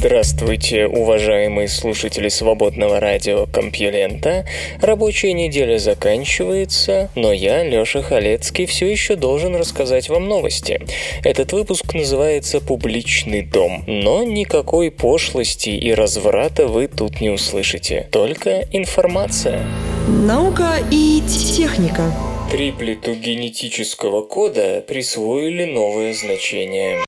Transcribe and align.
Здравствуйте, 0.00 0.86
уважаемые 0.86 1.66
слушатели 1.66 2.28
свободного 2.28 3.00
радио 3.00 3.46
Компьюлента. 3.46 4.46
Рабочая 4.80 5.32
неделя 5.32 5.78
заканчивается, 5.78 7.10
но 7.16 7.32
я, 7.32 7.64
Лёша 7.64 8.00
Халецкий, 8.00 8.66
все 8.66 8.86
еще 8.88 9.16
должен 9.16 9.56
рассказать 9.56 10.08
вам 10.08 10.28
новости. 10.28 10.80
Этот 11.24 11.52
выпуск 11.52 11.94
называется 11.94 12.60
«Публичный 12.60 13.42
дом», 13.42 13.82
но 13.88 14.22
никакой 14.22 14.92
пошлости 14.92 15.70
и 15.70 15.92
разврата 15.92 16.68
вы 16.68 16.86
тут 16.86 17.20
не 17.20 17.30
услышите, 17.30 18.06
только 18.12 18.68
информация. 18.70 19.66
Наука 20.06 20.74
и 20.92 21.20
техника. 21.26 22.04
Триплету 22.52 23.14
генетического 23.14 24.22
кода 24.22 24.80
присвоили 24.86 25.64
новое 25.64 26.14
значение. 26.14 27.00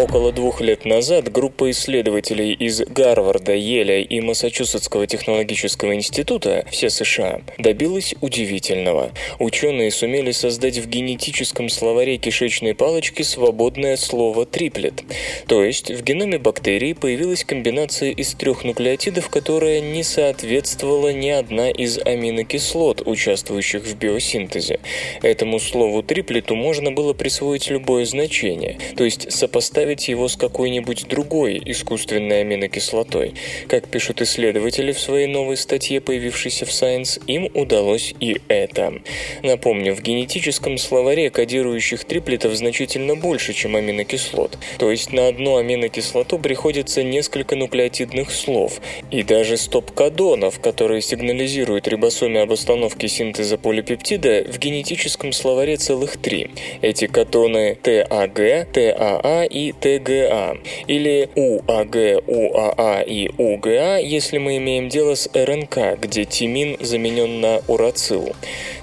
Около 0.00 0.32
двух 0.32 0.62
лет 0.62 0.86
назад 0.86 1.30
группа 1.30 1.70
исследователей 1.70 2.54
из 2.54 2.80
Гарварда, 2.80 3.52
Еля 3.52 4.00
и 4.00 4.20
Массачусетского 4.20 5.06
технологического 5.06 5.94
института, 5.94 6.64
все 6.70 6.88
США, 6.88 7.42
добилась 7.58 8.14
удивительного. 8.22 9.10
Ученые 9.38 9.90
сумели 9.90 10.30
создать 10.30 10.78
в 10.78 10.88
генетическом 10.88 11.68
словаре 11.68 12.16
кишечной 12.16 12.74
палочки 12.74 13.20
свободное 13.20 13.98
слово 13.98 14.46
«триплет». 14.46 15.04
То 15.46 15.62
есть 15.62 15.90
в 15.90 16.02
геноме 16.02 16.38
бактерии 16.38 16.94
появилась 16.94 17.44
комбинация 17.44 18.10
из 18.10 18.32
трех 18.32 18.64
нуклеотидов, 18.64 19.28
которая 19.28 19.80
не 19.80 20.02
соответствовала 20.02 21.12
ни 21.12 21.28
одна 21.28 21.68
из 21.68 21.98
аминокислот, 21.98 23.06
участвующих 23.06 23.82
в 23.82 23.96
биосинтезе. 23.96 24.80
Этому 25.20 25.60
слову 25.60 26.02
«триплету» 26.02 26.56
можно 26.56 26.90
было 26.90 27.12
присвоить 27.12 27.68
любое 27.68 28.06
значение, 28.06 28.78
то 28.96 29.04
есть 29.04 29.30
сопоставить 29.30 29.89
его 30.08 30.28
с 30.28 30.36
какой-нибудь 30.36 31.08
другой 31.08 31.60
искусственной 31.64 32.42
аминокислотой. 32.42 33.34
Как 33.68 33.88
пишут 33.88 34.22
исследователи 34.22 34.92
в 34.92 35.00
своей 35.00 35.26
новой 35.26 35.56
статье, 35.56 36.00
появившейся 36.00 36.66
в 36.66 36.68
Science, 36.68 37.20
им 37.26 37.50
удалось 37.54 38.14
и 38.20 38.40
это. 38.48 38.94
Напомню, 39.42 39.94
в 39.94 40.02
генетическом 40.02 40.78
словаре 40.78 41.30
кодирующих 41.30 42.04
триплетов 42.04 42.54
значительно 42.54 43.16
больше, 43.16 43.52
чем 43.52 43.76
аминокислот. 43.76 44.58
То 44.78 44.90
есть 44.90 45.12
на 45.12 45.28
одну 45.28 45.56
аминокислоту 45.56 46.38
приходится 46.38 47.02
несколько 47.02 47.56
нуклеотидных 47.56 48.30
слов. 48.30 48.80
И 49.10 49.22
даже 49.22 49.56
стоп-кодонов, 49.56 50.60
которые 50.60 51.02
сигнализируют 51.02 51.88
рибосоме 51.88 52.40
об 52.40 52.52
остановке 52.52 53.08
синтеза 53.08 53.58
полипептида, 53.58 54.44
в 54.48 54.58
генетическом 54.58 55.32
словаре 55.32 55.76
целых 55.76 56.16
три. 56.16 56.50
Эти 56.82 57.06
кодоны 57.06 57.76
ТАГ, 57.82 58.72
ТАА 58.72 59.44
и 59.44 59.72
ТГА, 59.80 60.58
или 60.86 61.28
УАГ, 61.34 62.22
УАА 62.26 63.02
и 63.02 63.30
УГА, 63.36 63.98
если 63.98 64.38
мы 64.38 64.58
имеем 64.58 64.88
дело 64.88 65.14
с 65.14 65.28
РНК, 65.32 65.98
где 66.00 66.24
тимин 66.24 66.76
заменен 66.80 67.40
на 67.40 67.62
урацил. 67.66 68.32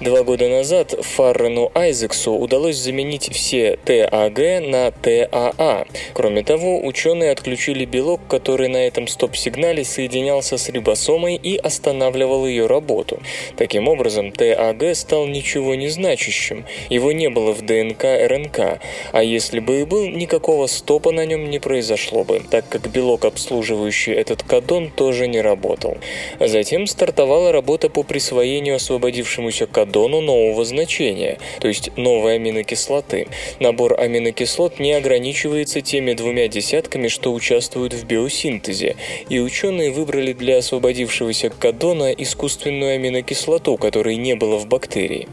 Два 0.00 0.22
года 0.22 0.48
назад 0.48 0.94
Фаррену 1.00 1.70
Айзексу 1.74 2.32
удалось 2.32 2.76
заменить 2.76 3.30
все 3.32 3.78
ТАГ 3.84 4.38
на 4.62 4.90
ТАА. 4.90 5.86
Кроме 6.14 6.42
того, 6.42 6.84
ученые 6.84 7.32
отключили 7.32 7.84
белок, 7.84 8.20
который 8.28 8.68
на 8.68 8.86
этом 8.86 9.06
стоп-сигнале 9.06 9.84
соединялся 9.84 10.58
с 10.58 10.68
рибосомой 10.68 11.36
и 11.36 11.56
останавливал 11.56 12.46
ее 12.46 12.66
работу. 12.66 13.20
Таким 13.56 13.88
образом, 13.88 14.32
ТАГ 14.32 14.94
стал 14.94 15.26
ничего 15.26 15.74
не 15.74 15.88
значащим. 15.88 16.64
Его 16.88 17.12
не 17.12 17.28
было 17.28 17.52
в 17.52 17.62
ДНК 17.62 18.04
РНК, 18.04 18.80
а 19.12 19.22
если 19.22 19.60
бы 19.60 19.80
и 19.80 19.84
был, 19.84 20.08
никакого 20.08 20.66
стопа 20.88 21.12
на 21.12 21.26
нем 21.26 21.50
не 21.50 21.58
произошло 21.58 22.24
бы, 22.24 22.40
так 22.50 22.66
как 22.66 22.90
белок, 22.90 23.26
обслуживающий 23.26 24.14
этот 24.14 24.42
кадон, 24.42 24.88
тоже 24.88 25.26
не 25.28 25.42
работал. 25.42 25.98
Затем 26.40 26.86
стартовала 26.86 27.52
работа 27.52 27.90
по 27.90 28.02
присвоению 28.02 28.76
освободившемуся 28.76 29.66
кадону 29.66 30.22
нового 30.22 30.64
значения, 30.64 31.36
то 31.60 31.68
есть 31.68 31.94
новой 31.98 32.36
аминокислоты. 32.36 33.26
Набор 33.60 34.00
аминокислот 34.00 34.78
не 34.78 34.94
ограничивается 34.94 35.82
теми 35.82 36.14
двумя 36.14 36.48
десятками, 36.48 37.08
что 37.08 37.34
участвуют 37.34 37.92
в 37.92 38.06
биосинтезе, 38.06 38.96
и 39.28 39.40
ученые 39.40 39.90
выбрали 39.90 40.32
для 40.32 40.56
освободившегося 40.56 41.50
кадона 41.50 42.12
искусственную 42.12 42.94
аминокислоту, 42.94 43.76
которой 43.76 44.16
не 44.16 44.36
было 44.36 44.56
в 44.56 44.66
бактерии. 44.66 45.28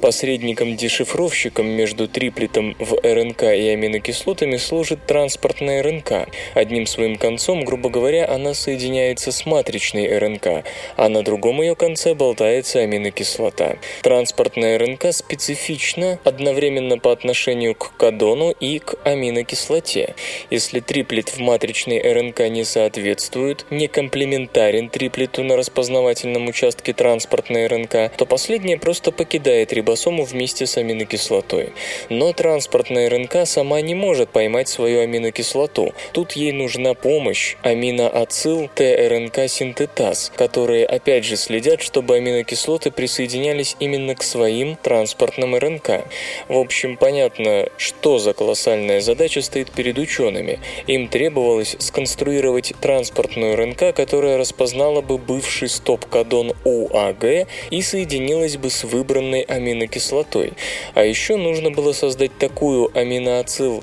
Посредником-дешифровщиком 0.00 1.66
между 1.66 2.06
триплетом 2.06 2.76
в 2.78 2.94
РНК 3.02 3.42
и 3.42 3.70
аминокислотами 3.70 4.56
служит 4.56 4.99
транспортная 5.06 5.82
РНК. 5.82 6.28
Одним 6.54 6.86
своим 6.86 7.16
концом, 7.16 7.64
грубо 7.64 7.88
говоря, 7.88 8.28
она 8.28 8.54
соединяется 8.54 9.32
с 9.32 9.46
матричной 9.46 10.18
РНК, 10.18 10.64
а 10.96 11.08
на 11.08 11.22
другом 11.22 11.60
ее 11.60 11.74
конце 11.74 12.14
болтается 12.14 12.80
аминокислота. 12.80 13.78
Транспортная 14.02 14.78
РНК 14.78 15.12
специфична 15.12 16.18
одновременно 16.24 16.98
по 16.98 17.12
отношению 17.12 17.74
к 17.74 17.96
кадону 17.96 18.50
и 18.50 18.78
к 18.78 18.96
аминокислоте. 19.04 20.14
Если 20.50 20.80
триплет 20.80 21.28
в 21.28 21.38
матричной 21.38 22.00
РНК 22.00 22.48
не 22.48 22.64
соответствует, 22.64 23.66
не 23.70 23.88
комплементарен 23.88 24.88
триплету 24.88 25.44
на 25.44 25.56
распознавательном 25.56 26.48
участке 26.48 26.92
транспортной 26.92 27.66
РНК, 27.66 28.12
то 28.16 28.26
последняя 28.26 28.76
просто 28.76 29.12
покидает 29.12 29.72
рибосому 29.72 30.24
вместе 30.24 30.66
с 30.66 30.76
аминокислотой. 30.76 31.72
Но 32.08 32.32
транспортная 32.32 33.08
РНК 33.08 33.46
сама 33.46 33.80
не 33.80 33.94
может 33.94 34.30
поймать 34.30 34.68
свою 34.68 34.89
аминокислоту. 34.98 35.94
Тут 36.12 36.32
ей 36.32 36.52
нужна 36.52 36.94
помощь 36.94 37.56
аминоацил 37.62 38.68
ТРНК-синтетаз, 38.74 40.32
которые 40.34 40.86
опять 40.86 41.24
же 41.24 41.36
следят, 41.36 41.82
чтобы 41.82 42.16
аминокислоты 42.16 42.90
присоединялись 42.90 43.76
именно 43.80 44.14
к 44.14 44.22
своим 44.22 44.76
транспортным 44.76 45.56
РНК. 45.56 46.04
В 46.48 46.56
общем, 46.56 46.96
понятно, 46.96 47.68
что 47.76 48.18
за 48.18 48.32
колоссальная 48.32 49.00
задача 49.00 49.42
стоит 49.42 49.70
перед 49.70 49.98
учеными. 49.98 50.58
Им 50.86 51.08
требовалось 51.08 51.76
сконструировать 51.78 52.72
транспортную 52.80 53.56
РНК, 53.56 53.94
которая 53.94 54.38
распознала 54.38 55.00
бы 55.00 55.18
бывший 55.18 55.68
стоп-кодон 55.68 56.52
УАГ 56.64 57.46
и 57.70 57.82
соединилась 57.82 58.56
бы 58.56 58.70
с 58.70 58.84
выбранной 58.84 59.42
аминокислотой. 59.42 60.52
А 60.94 61.04
еще 61.04 61.36
нужно 61.36 61.70
было 61.70 61.92
создать 61.92 62.36
такую 62.38 62.90
аминоацил 62.96 63.82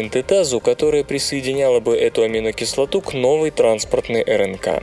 ТРНК-синтетазу, 0.00 0.60
которая 0.60 1.04
присоединяла 1.04 1.80
бы 1.80 1.96
эту 1.96 2.22
аминокислоту 2.22 3.00
к 3.00 3.12
новой 3.12 3.50
транспортной 3.50 4.22
РНК. 4.22 4.82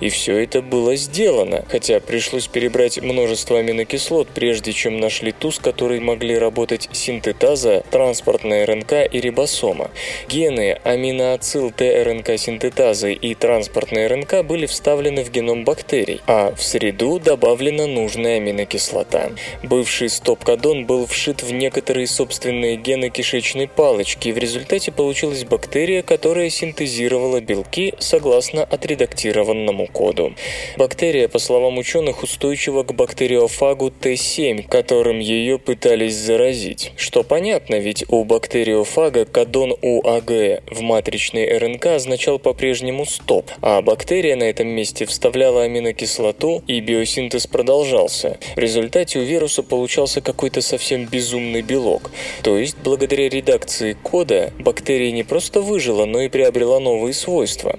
И 0.00 0.08
все 0.08 0.36
это 0.38 0.62
было 0.62 0.96
сделано, 0.96 1.64
хотя 1.68 2.00
пришлось 2.00 2.46
перебрать 2.46 3.00
множество 3.00 3.58
аминокислот, 3.58 4.28
прежде 4.28 4.72
чем 4.72 5.00
нашли 5.00 5.32
ту, 5.32 5.50
с 5.50 5.58
которой 5.58 6.00
могли 6.00 6.36
работать 6.38 6.88
синтетаза, 6.92 7.82
транспортная 7.90 8.66
РНК 8.66 8.92
и 9.10 9.20
рибосома. 9.20 9.90
Гены 10.28 10.78
аминоацил 10.84 11.70
ТРНК 11.70 12.38
синтетазы 12.38 13.12
и 13.12 13.34
транспортной 13.34 14.06
РНК 14.06 14.44
были 14.44 14.66
вставлены 14.66 15.24
в 15.24 15.30
геном 15.30 15.64
бактерий, 15.64 16.20
а 16.26 16.54
в 16.54 16.62
среду 16.62 17.18
добавлена 17.18 17.86
нужная 17.86 18.36
аминокислота. 18.36 19.32
Бывший 19.62 20.08
стоп-кодон 20.08 20.86
был 20.86 21.06
вшит 21.06 21.42
в 21.42 21.52
некоторые 21.52 22.06
собственные 22.06 22.76
гены 22.76 23.10
кишечной 23.10 23.68
палочки, 23.68 24.30
в 24.30 24.38
результате 24.38 24.57
получилась 24.92 25.44
бактерия, 25.44 26.02
которая 26.02 26.50
синтезировала 26.50 27.40
белки 27.40 27.94
согласно 27.98 28.64
отредактированному 28.64 29.86
коду. 29.86 30.34
Бактерия, 30.76 31.28
по 31.28 31.38
словам 31.38 31.78
ученых, 31.78 32.22
устойчива 32.22 32.82
к 32.82 32.94
бактериофагу 32.94 33.88
Т7, 33.88 34.66
которым 34.68 35.18
ее 35.18 35.58
пытались 35.58 36.14
заразить. 36.14 36.92
Что 36.96 37.22
понятно, 37.22 37.76
ведь 37.76 38.04
у 38.08 38.24
бактериофага 38.24 39.24
кодон 39.24 39.74
УАГ 39.82 40.62
в 40.70 40.80
матричной 40.80 41.58
РНК 41.58 41.86
означал 41.86 42.38
по-прежнему 42.38 43.04
стоп, 43.04 43.50
а 43.60 43.82
бактерия 43.82 44.36
на 44.36 44.44
этом 44.44 44.68
месте 44.68 45.06
вставляла 45.06 45.62
аминокислоту, 45.62 46.62
и 46.66 46.80
биосинтез 46.80 47.46
продолжался. 47.46 48.38
В 48.56 48.58
результате 48.58 49.18
у 49.18 49.22
вируса 49.22 49.62
получался 49.62 50.20
какой-то 50.20 50.60
совсем 50.60 51.06
безумный 51.06 51.62
белок. 51.62 52.10
То 52.42 52.58
есть, 52.58 52.76
благодаря 52.82 53.28
редакции 53.28 53.96
кода, 54.02 54.47
бактерия 54.58 55.12
не 55.12 55.22
просто 55.22 55.60
выжила, 55.60 56.04
но 56.04 56.22
и 56.22 56.28
приобрела 56.28 56.80
новые 56.80 57.14
свойства. 57.14 57.78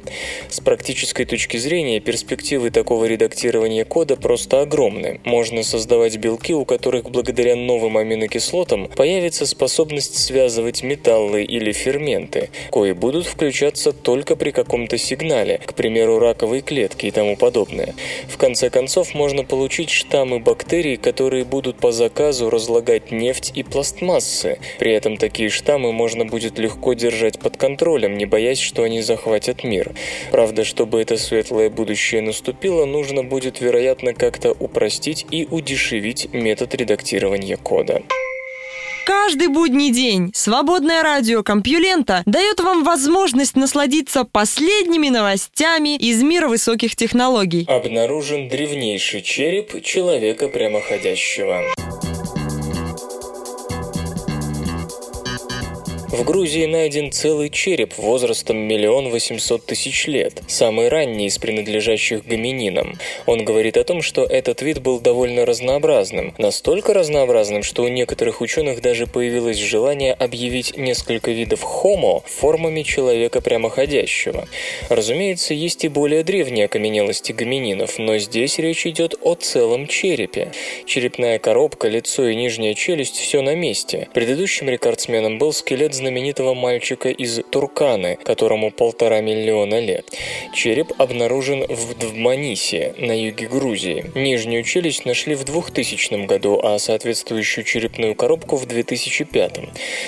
С 0.50 0.60
практической 0.60 1.26
точки 1.26 1.58
зрения 1.58 2.00
перспективы 2.00 2.72
такого 2.72 3.06
редактирования 3.06 3.86
кода 3.86 4.16
просто 4.16 4.62
огромны. 4.62 5.20
Можно 5.24 5.64
создавать 5.64 6.18
белки, 6.18 6.54
у 6.54 6.66
которых 6.66 7.10
благодаря 7.10 7.56
новым 7.56 7.98
аминокислотам 7.98 8.88
появится 8.88 9.46
способность 9.46 10.18
связывать 10.18 10.84
металлы 10.84 11.44
или 11.44 11.72
ферменты, 11.72 12.50
кои 12.70 12.92
будут 12.92 13.26
включаться 13.26 13.92
только 13.92 14.36
при 14.36 14.52
каком-то 14.52 14.98
сигнале, 14.98 15.60
к 15.66 15.74
примеру, 15.74 16.20
раковой 16.20 16.62
клетки 16.62 17.08
и 17.08 17.12
тому 17.12 17.36
подобное. 17.36 17.96
В 18.28 18.38
конце 18.38 18.70
концов, 18.70 19.14
можно 19.14 19.44
получить 19.44 19.90
штаммы 19.90 20.40
бактерий, 20.40 20.98
которые 20.98 21.46
будут 21.46 21.78
по 21.78 21.92
заказу 21.92 22.50
разлагать 22.50 23.12
нефть 23.12 23.52
и 23.56 23.64
пластмассы. 23.64 24.60
При 24.78 24.92
этом 24.92 25.18
такие 25.18 25.50
штаммы 25.50 25.92
можно 25.92 26.26
будет 26.26 26.59
легко 26.60 26.94
держать 26.94 27.40
под 27.40 27.58
контролем, 27.58 28.18
не 28.18 28.26
боясь, 28.26 28.60
что 28.60 28.84
они 28.84 29.02
захватят 29.02 29.64
мир. 29.64 29.94
Правда, 30.32 30.64
чтобы 30.64 31.02
это 31.02 31.18
светлое 31.18 31.70
будущее 31.70 32.22
наступило, 32.22 32.86
нужно 32.86 33.24
будет, 33.24 33.62
вероятно, 33.62 34.14
как-то 34.14 34.52
упростить 34.52 35.26
и 35.32 35.48
удешевить 35.50 36.32
метод 36.34 36.76
редактирования 36.76 37.58
кода. 37.58 38.04
Каждый 39.10 39.48
будний 39.48 39.92
день 39.92 40.30
свободное 40.36 41.02
радио 41.02 41.42
Компьюлента 41.42 42.22
дает 42.28 42.60
вам 42.60 42.84
возможность 42.84 43.56
насладиться 43.56 44.24
последними 44.24 45.10
новостями 45.10 45.98
из 45.98 46.22
мира 46.22 46.48
высоких 46.48 46.96
технологий. 46.96 47.66
Обнаружен 47.68 48.50
древнейший 48.50 49.24
череп 49.24 49.82
человека 49.84 50.48
прямоходящего. 50.48 51.64
В 56.12 56.24
Грузии 56.24 56.66
найден 56.66 57.12
целый 57.12 57.52
череп 57.52 57.96
возрастом 58.00 58.58
миллион 58.58 59.10
восемьсот 59.10 59.68
тысяч 59.68 60.08
лет, 60.08 60.42
самый 60.48 60.88
ранний 60.88 61.28
из 61.28 61.38
принадлежащих 61.38 62.26
гомининам. 62.26 62.98
Он 63.28 63.46
говорит 63.46 63.78
о 63.78 63.84
том, 63.84 64.02
что 64.02 64.24
этот 64.24 64.64
вид 64.64 64.82
был 64.82 65.00
довольно 65.00 65.46
разнообразным, 65.46 66.34
настолько 66.40 66.96
разнообразным, 66.96 67.62
что 67.62 67.84
у 67.84 67.90
некоторых 67.90 68.42
ученых 68.42 68.82
даже 68.82 69.06
появилось 69.06 69.58
желание 69.58 70.14
объявить 70.14 70.76
несколько 70.76 71.30
видов 71.30 71.62
хомо 71.62 72.24
формами 72.26 72.82
человека 72.82 73.40
прямоходящего. 73.40 74.48
Разумеется, 74.90 75.54
есть 75.54 75.86
и 75.86 75.90
более 75.90 76.24
древние 76.24 76.66
окаменелости 76.66 77.34
гомининов, 77.34 78.00
но 78.00 78.18
здесь 78.18 78.58
речь 78.58 78.88
идет 78.88 79.14
о 79.22 79.36
целом 79.36 79.86
черепе. 79.86 80.54
Черепная 80.88 81.38
коробка, 81.38 81.88
лицо 81.88 82.28
и 82.28 82.36
нижняя 82.36 82.74
челюсть– 82.74 83.18
все 83.20 83.44
на 83.44 83.54
месте. 83.54 84.10
Предыдущим 84.16 84.70
рекордсменом 84.70 85.38
был 85.38 85.54
скелет 85.54 85.99
знаменитого 86.00 86.54
мальчика 86.54 87.10
из 87.10 87.42
Турканы, 87.52 88.18
которому 88.24 88.72
полтора 88.72 89.20
миллиона 89.20 89.80
лет. 89.80 90.06
Череп 90.54 90.94
обнаружен 90.98 91.66
в 91.68 91.98
Двманисе, 91.98 92.96
на 92.98 93.12
юге 93.12 93.48
Грузии. 93.48 94.06
Нижнюю 94.16 94.64
челюсть 94.64 95.06
нашли 95.06 95.36
в 95.36 95.44
2000 95.44 96.26
году, 96.26 96.60
а 96.64 96.80
соответствующую 96.80 97.66
черепную 97.66 98.16
коробку 98.16 98.56
в 98.56 98.66
2005. 98.66 99.60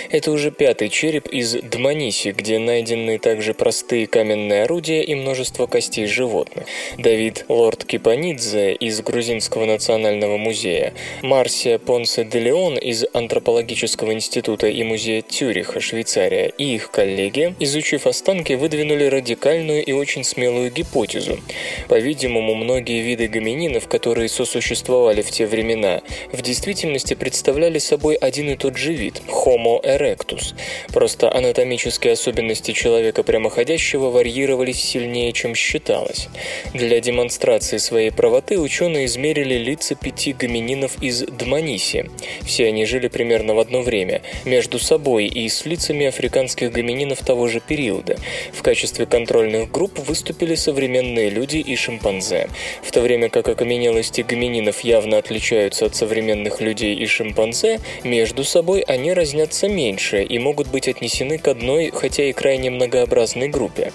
Это 0.10 0.32
уже 0.32 0.52
пятый 0.52 0.88
череп 0.88 1.28
из 1.28 1.56
Дманиси, 1.56 2.30
где 2.30 2.58
найдены 2.58 3.18
также 3.20 3.54
простые 3.54 4.08
каменные 4.08 4.64
орудия 4.64 5.04
и 5.04 5.14
множество 5.14 5.68
костей 5.68 6.08
животных. 6.08 6.66
Давид 6.98 7.46
Лорд 7.50 7.84
Кипанидзе 7.84 8.74
из 8.74 9.02
Грузинского 9.02 9.66
национального 9.66 10.38
музея, 10.38 10.94
Марсия 11.22 11.78
Понсе 11.78 12.24
де 12.24 12.40
Леон 12.40 12.78
из 12.78 13.06
Антропологического 13.14 14.14
института 14.14 14.68
и 14.68 14.84
музея 14.84 15.22
Тюриха, 15.22 15.81
Швейцария, 15.82 16.52
и 16.58 16.76
их 16.76 16.92
коллеги, 16.92 17.56
изучив 17.60 18.08
останки, 18.08 18.54
выдвинули 18.54 19.06
радикальную 19.06 19.84
и 19.84 19.92
очень 19.92 20.24
смелую 20.24 20.72
гипотезу. 20.72 21.40
По-видимому, 21.88 22.56
многие 22.56 23.02
виды 23.02 23.28
гомининов, 23.28 23.88
которые 23.88 24.30
сосуществовали 24.30 25.22
в 25.22 25.32
те 25.32 25.46
времена, 25.46 26.02
в 26.32 26.42
действительности 26.42 27.14
представляли 27.14 27.80
собой 27.80 28.16
один 28.16 28.50
и 28.50 28.56
тот 28.56 28.78
же 28.78 28.94
вид– 28.94 29.22
Homo 29.28 29.84
erectus. 29.84 30.54
Просто 30.94 31.34
анатомические 31.34 32.14
особенности 32.14 32.72
человека 32.72 33.24
прямоходящего 33.24 34.10
варьировались 34.10 34.82
сильнее, 34.82 35.34
чем 35.34 35.56
считалось. 35.56 36.28
Для 36.74 37.00
демонстрации 37.00 37.78
своей 37.78 38.12
правоты 38.12 38.60
ученые 38.60 39.06
измерили 39.06 39.56
лица 39.56 39.96
пяти 39.96 40.34
гомининов 40.34 41.02
из 41.02 41.24
Дманиси. 41.24 42.10
Все 42.44 42.68
они 42.68 42.86
жили 42.86 43.08
примерно 43.08 43.56
в 43.56 43.60
одно 43.60 43.82
время. 43.82 44.22
Между 44.46 44.80
собой 44.80 45.26
и 45.26 45.48
с 45.50 45.66
лицами 45.72 46.06
африканских 46.06 46.72
гомининов 46.72 47.20
того 47.20 47.48
же 47.48 47.62
периода. 47.62 48.18
В 48.52 48.62
качестве 48.62 49.06
контрольных 49.06 49.72
групп 49.72 50.00
выступили 50.00 50.56
современные 50.56 51.30
люди 51.30 51.58
и 51.58 51.76
шимпанзе. 51.78 52.50
В 52.84 52.92
то 52.92 53.00
время 53.00 53.30
как 53.30 53.48
окаменелости 53.48 54.22
гомининов 54.22 54.82
явно 54.82 55.18
отличаются 55.18 55.86
от 55.86 55.96
современных 55.96 56.60
людей 56.60 56.96
и 56.96 57.06
шимпанзе, 57.06 57.80
между 58.04 58.44
собой 58.44 58.82
они 58.82 59.14
разнятся 59.14 59.70
меньше 59.70 60.24
и 60.24 60.40
могут 60.40 60.68
быть 60.68 60.90
отнесены 60.90 61.38
к 61.38 61.48
одной, 61.48 61.92
хотя 61.92 62.26
и 62.26 62.34
крайне 62.34 62.70
многообразной 62.70 63.48
группе. 63.48 63.94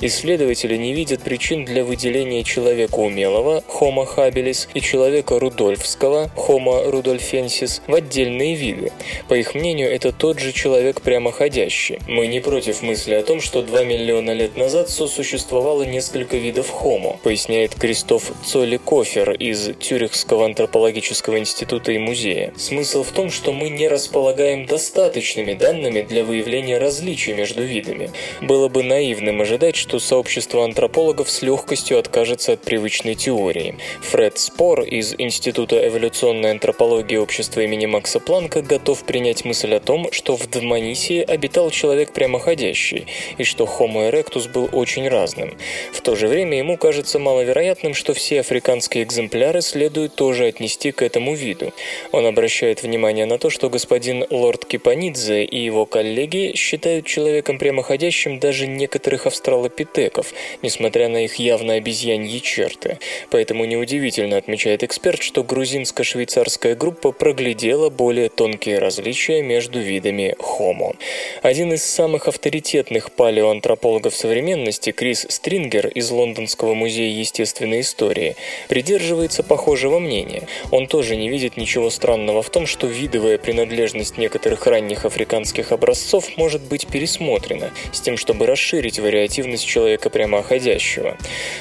Исследователи 0.00 0.76
не 0.76 0.92
видят 0.92 1.22
причин 1.22 1.64
для 1.64 1.84
выделения 1.84 2.42
человека 2.42 2.96
умелого 2.96 3.62
Homo 3.68 4.08
habilis 4.16 4.68
и 4.74 4.80
человека 4.80 5.38
рудольфского 5.38 6.30
Homo 6.36 6.90
rudolfensis 6.90 7.80
в 7.86 7.94
отдельные 7.94 8.56
виды. 8.56 8.90
По 9.28 9.34
их 9.34 9.54
мнению, 9.54 9.92
это 9.92 10.10
тот 10.12 10.40
же 10.40 10.52
человек 10.52 11.00
прямоходящий. 11.12 11.98
Мы 12.08 12.26
не 12.26 12.40
против 12.40 12.80
мысли 12.80 13.12
о 13.12 13.22
том, 13.22 13.42
что 13.42 13.60
2 13.60 13.84
миллиона 13.84 14.30
лет 14.30 14.56
назад 14.56 14.88
сосуществовало 14.88 15.82
несколько 15.82 16.38
видов 16.38 16.72
Homo, 16.72 17.18
поясняет 17.22 17.74
Кристоф 17.74 18.32
Цоли 18.46 18.78
Кофер 18.78 19.32
из 19.32 19.76
Тюрихского 19.78 20.46
антропологического 20.46 21.38
института 21.38 21.92
и 21.92 21.98
музея. 21.98 22.54
Смысл 22.56 23.02
в 23.02 23.10
том, 23.10 23.30
что 23.30 23.52
мы 23.52 23.68
не 23.68 23.88
располагаем 23.88 24.64
достаточными 24.64 25.52
данными 25.52 26.00
для 26.00 26.24
выявления 26.24 26.78
различий 26.78 27.34
между 27.34 27.62
видами. 27.62 28.10
Было 28.40 28.70
бы 28.70 28.82
наивным 28.82 29.42
ожидать, 29.42 29.76
что 29.76 29.98
сообщество 29.98 30.64
антропологов 30.64 31.28
с 31.28 31.42
легкостью 31.42 31.98
откажется 31.98 32.54
от 32.54 32.62
привычной 32.62 33.16
теории. 33.16 33.76
Фред 34.00 34.38
Спор 34.38 34.80
из 34.80 35.14
Института 35.18 35.86
эволюционной 35.86 36.52
антропологии 36.52 37.18
общества 37.18 37.60
имени 37.60 37.84
Макса 37.84 38.18
Планка 38.18 38.62
готов 38.62 39.04
принять 39.04 39.44
мысль 39.44 39.74
о 39.74 39.80
том, 39.80 40.10
что 40.10 40.38
в 40.38 40.48
Дмани 40.48 40.94
Таисии 41.02 41.22
обитал 41.22 41.70
человек 41.70 42.12
прямоходящий, 42.12 43.06
и 43.36 43.44
что 43.44 43.64
Homo 43.64 44.10
erectus 44.10 44.48
был 44.48 44.68
очень 44.72 45.08
разным. 45.08 45.56
В 45.92 46.00
то 46.00 46.14
же 46.14 46.28
время 46.28 46.58
ему 46.58 46.76
кажется 46.76 47.18
маловероятным, 47.18 47.94
что 47.94 48.14
все 48.14 48.40
африканские 48.40 49.02
экземпляры 49.02 49.62
следует 49.62 50.14
тоже 50.14 50.46
отнести 50.46 50.92
к 50.92 51.02
этому 51.02 51.34
виду. 51.34 51.72
Он 52.12 52.26
обращает 52.26 52.82
внимание 52.82 53.26
на 53.26 53.38
то, 53.38 53.50
что 53.50 53.68
господин 53.68 54.24
лорд 54.30 54.64
Кипанидзе 54.64 55.44
и 55.44 55.64
его 55.64 55.86
коллеги 55.86 56.52
считают 56.56 57.06
человеком 57.06 57.58
прямоходящим 57.58 58.38
даже 58.38 58.66
некоторых 58.68 59.26
австралопитеков, 59.26 60.32
несмотря 60.62 61.08
на 61.08 61.24
их 61.24 61.36
явно 61.36 61.74
обезьяньи 61.74 62.38
черты. 62.38 62.98
Поэтому 63.30 63.64
неудивительно, 63.64 64.36
отмечает 64.36 64.84
эксперт, 64.84 65.22
что 65.22 65.42
грузинско-швейцарская 65.42 66.76
группа 66.76 67.10
проглядела 67.12 67.90
более 67.90 68.28
тонкие 68.28 68.78
различия 68.78 69.42
между 69.42 69.80
видами 69.80 70.36
Homo. 70.38 70.91
Homo. 70.92 70.98
Один 71.42 71.72
из 71.72 71.82
самых 71.82 72.28
авторитетных 72.28 73.10
палеоантропологов 73.10 74.14
современности, 74.14 74.92
Крис 74.92 75.26
Стрингер 75.28 75.88
из 75.88 76.08
Лондонского 76.10 76.74
музея 76.74 77.10
естественной 77.10 77.80
истории, 77.80 78.36
придерживается 78.68 79.42
похожего 79.42 79.98
мнения. 79.98 80.46
Он 80.70 80.86
тоже 80.86 81.16
не 81.16 81.28
видит 81.28 81.56
ничего 81.56 81.90
странного 81.90 82.42
в 82.42 82.50
том, 82.50 82.66
что 82.66 82.86
видовая 82.86 83.38
принадлежность 83.38 84.18
некоторых 84.18 84.68
ранних 84.68 85.04
африканских 85.04 85.72
образцов 85.72 86.36
может 86.36 86.62
быть 86.62 86.86
пересмотрена, 86.86 87.72
с 87.92 88.00
тем, 88.00 88.16
чтобы 88.16 88.46
расширить 88.46 89.00
вариативность 89.00 89.66
человека 89.66 90.08
прямоходящего. 90.08 91.16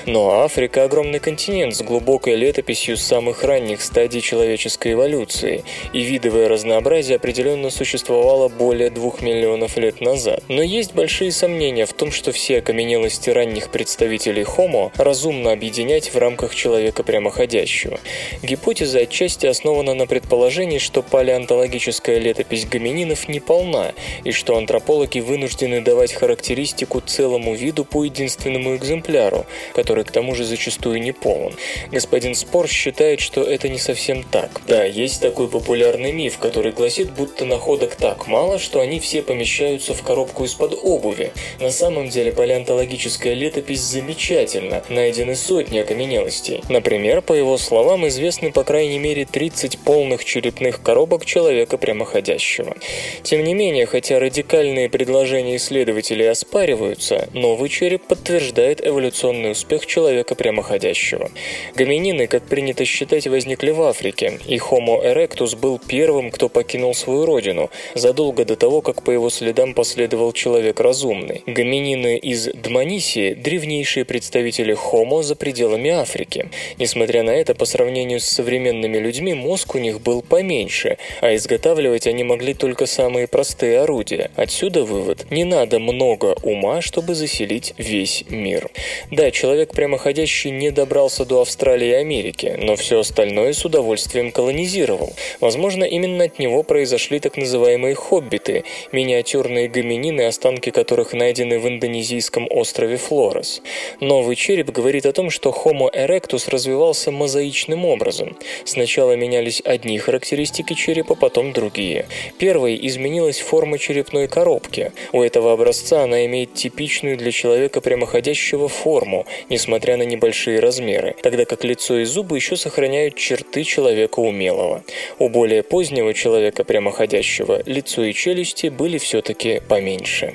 Но 0.06 0.42
Африка– 0.42 0.84
огромный 0.86 1.20
континент 1.20 1.76
с 1.76 1.82
глубокой 1.82 2.36
летописью 2.36 2.98
самых 2.98 3.44
ранних 3.44 3.82
стадий 3.82 4.22
человеческой 4.22 4.94
эволюции, 4.94 5.64
и 5.92 6.02
видовое 6.02 6.48
разнообразие 6.48 7.16
определенно 7.16 7.72
существовало 7.72 8.48
более 8.48 8.92
двух 8.92 9.21
миллионов 9.22 9.78
лет 9.78 10.02
назад. 10.02 10.44
Но 10.48 10.62
есть 10.62 10.94
большие 10.94 11.32
сомнения 11.32 11.86
в 11.86 11.94
том, 11.94 12.12
что 12.12 12.32
все 12.32 12.60
окаменелости 12.60 13.30
ранних 13.30 13.70
представителей 13.70 14.44
Homo 14.44 14.92
разумно 14.98 15.52
объединять 15.52 16.14
в 16.14 16.18
рамках 16.18 16.56
человека 16.56 17.04
прямоходящего. 17.04 18.00
Гипотеза 18.42 19.00
отчасти 19.00 19.46
основана 19.46 19.94
на 19.94 20.08
предположении, 20.08 20.78
что 20.78 21.02
палеонтологическая 21.02 22.20
летопись 22.20 22.66
гомининов 22.66 23.28
не 23.28 23.40
полна, 23.40 23.94
и 24.24 24.32
что 24.32 24.58
антропологи 24.58 25.20
вынуждены 25.20 25.82
давать 25.82 26.14
характеристику 26.14 27.02
целому 27.02 27.56
виду 27.56 27.86
по 27.86 28.04
единственному 28.04 28.76
экземпляру, 28.76 29.46
который 29.74 30.04
к 30.04 30.12
тому 30.12 30.36
же 30.36 30.44
зачастую 30.44 31.02
не 31.02 31.12
полон. 31.12 31.54
Господин 31.92 32.36
Спор 32.36 32.68
считает, 32.68 33.20
что 33.20 33.44
это 33.44 33.70
не 33.70 33.80
совсем 33.80 34.24
так. 34.24 34.62
Да, 34.68 34.84
есть 34.84 35.22
такой 35.22 35.48
популярный 35.48 36.12
миф, 36.12 36.38
который 36.38 36.72
гласит, 36.72 37.12
будто 37.12 37.46
находок 37.46 37.96
так 37.96 38.28
мало, 38.28 38.60
что 38.60 38.80
они 38.80 39.00
все 39.02 39.22
помещаются 39.22 39.94
в 39.94 40.02
коробку 40.04 40.46
из-под 40.46 40.80
обуви. 40.84 41.32
На 41.60 41.72
самом 41.72 42.10
деле 42.10 42.32
палеонтологическая 42.32 43.34
летопись 43.34 43.82
замечательна, 43.82 44.84
найдены 44.90 45.36
сотни 45.36 45.80
окаменелостей. 45.80 46.62
Например, 46.70 47.22
по 47.22 47.34
его 47.34 47.58
словам, 47.58 48.08
известны 48.08 48.52
по 48.52 48.64
крайней 48.64 49.00
мере 49.00 49.26
30 49.26 49.80
полных 49.80 50.26
черепных 50.26 50.82
коробок 50.82 51.26
человека 51.26 51.78
прямоходящего. 51.78 52.76
Тем 53.24 53.44
не 53.44 53.54
менее, 53.54 53.86
хотя 53.86 54.20
радикальные 54.20 54.90
предложения 54.90 55.56
исследователей 55.56 56.30
оспариваются, 56.30 57.30
новый 57.34 57.70
череп 57.70 58.06
подтверждает 58.08 58.86
эволюционный 58.86 59.52
успех 59.52 59.86
человека 59.86 60.36
прямоходящего. 60.36 61.32
Гоминины, 61.76 62.28
как 62.28 62.44
принято 62.44 62.86
считать, 62.86 63.28
возникли 63.28 63.72
в 63.72 63.82
Африке, 63.82 64.40
и 64.48 64.58
Homo 64.58 65.02
erectus 65.04 65.58
был 65.58 65.80
первым, 65.80 66.32
кто 66.32 66.50
покинул 66.50 66.94
свою 66.94 67.26
родину, 67.26 67.70
задолго 67.96 68.44
до 68.44 68.56
того, 68.56 68.82
как 68.82 68.91
по 68.94 69.12
его 69.12 69.30
следам 69.30 69.74
последовал 69.74 70.34
человек 70.34 70.80
разумный. 70.80 71.44
Гоминины 71.46 72.18
из 72.18 72.48
Дманисии– 72.48 73.34
древнейшие 73.36 74.06
представители 74.06 74.76
Homo 74.76 75.24
за 75.24 75.36
пределами 75.36 75.90
Африки. 75.90 76.50
Несмотря 76.78 77.24
на 77.24 77.32
это, 77.32 77.56
по 77.56 77.66
сравнению 77.66 78.20
с 78.20 78.26
современными 78.26 78.98
людьми, 78.98 79.34
мозг 79.34 79.76
у 79.76 79.78
них 79.78 80.02
был 80.02 80.22
поменьше, 80.22 80.98
а 81.22 81.34
изготавливать 81.36 82.08
они 82.08 82.24
могли 82.24 82.54
только 82.54 82.86
самые 82.86 83.28
простые 83.28 83.82
орудия. 83.82 84.32
Отсюда 84.36 84.84
вывод– 84.84 85.28
не 85.32 85.44
надо 85.44 85.80
много 85.80 86.36
ума, 86.44 86.82
чтобы 86.82 87.16
заселить 87.16 87.74
весь 87.78 88.26
мир. 88.30 88.70
Да, 89.12 89.32
человек 89.32 89.74
прямоходящий 89.74 90.52
не 90.52 90.72
добрался 90.72 91.26
до 91.26 91.42
Австралии 91.42 91.90
и 91.90 91.94
Америки, 91.94 92.56
но 92.58 92.76
все 92.76 93.00
остальное 93.00 93.54
с 93.54 93.64
удовольствием 93.66 94.32
колонизировал. 94.32 95.14
Возможно, 95.40 95.84
именно 95.84 96.26
от 96.26 96.40
него 96.40 96.64
произошли 96.64 97.20
так 97.20 97.38
называемые 97.38 97.96
хоббиты, 97.96 98.64
миниатюрные 98.92 99.68
гоминины, 99.68 100.22
останки 100.22 100.70
которых 100.72 101.14
найдены 101.14 101.60
в 101.60 101.68
индонезийском 101.68 102.48
острове 102.50 102.98
Флорес. 102.98 103.62
Новый 104.00 104.36
череп 104.36 104.72
говорит 104.72 105.06
о 105.06 105.14
том, 105.14 105.30
что 105.30 105.50
Homo 105.50 105.90
erectus 105.94 106.50
развивался 106.50 107.12
мозаичным 107.12 107.86
образом. 107.86 108.38
Сначала 108.66 109.16
менялись 109.16 109.62
одни 109.64 109.98
характеристики 109.98 110.74
черепа, 110.74 111.16
потом 111.16 111.54
другие. 111.54 112.08
Первой 112.38 112.80
изменилась 112.88 113.40
форма 113.40 113.78
черепной 113.78 114.28
коробки. 114.28 114.92
У 115.12 115.22
этого 115.22 115.54
образца 115.54 116.04
она 116.04 116.26
имеет 116.26 116.54
типичную 116.54 117.18
для 117.18 117.32
человека 117.32 117.82
прямоходящего 117.82 118.68
форму, 118.68 119.26
несмотря 119.50 119.98
на 119.98 120.04
небольшие 120.04 120.60
размеры, 120.60 121.16
тогда 121.22 121.46
как 121.46 121.64
лицо 121.64 122.00
и 122.00 122.06
зубы 122.06 122.38
еще 122.38 122.56
сохраняют 122.56 123.16
черты 123.16 123.64
человека 123.64 124.20
умелого. 124.20 124.84
У 125.20 125.30
более 125.30 125.64
позднего 125.64 126.14
человека 126.14 126.64
прямоходящего 126.64 127.62
лицо 127.66 128.04
и 128.04 128.14
челюсти 128.14 128.70
были 128.72 128.98
все-таки 128.98 129.62
поменьше. 129.68 130.34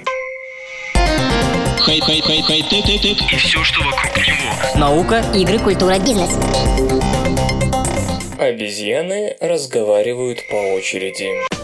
И 3.33 3.37
все, 3.37 3.63
что 3.65 3.81
вокруг 3.83 4.17
него. 4.17 4.79
Наука, 4.79 5.25
игры, 5.35 5.59
культура, 5.59 5.99
бизнес. 5.99 6.31
Обезьяны 8.39 9.37
разговаривают 9.41 10.39
по 10.51 10.57
очереди. 10.75 11.56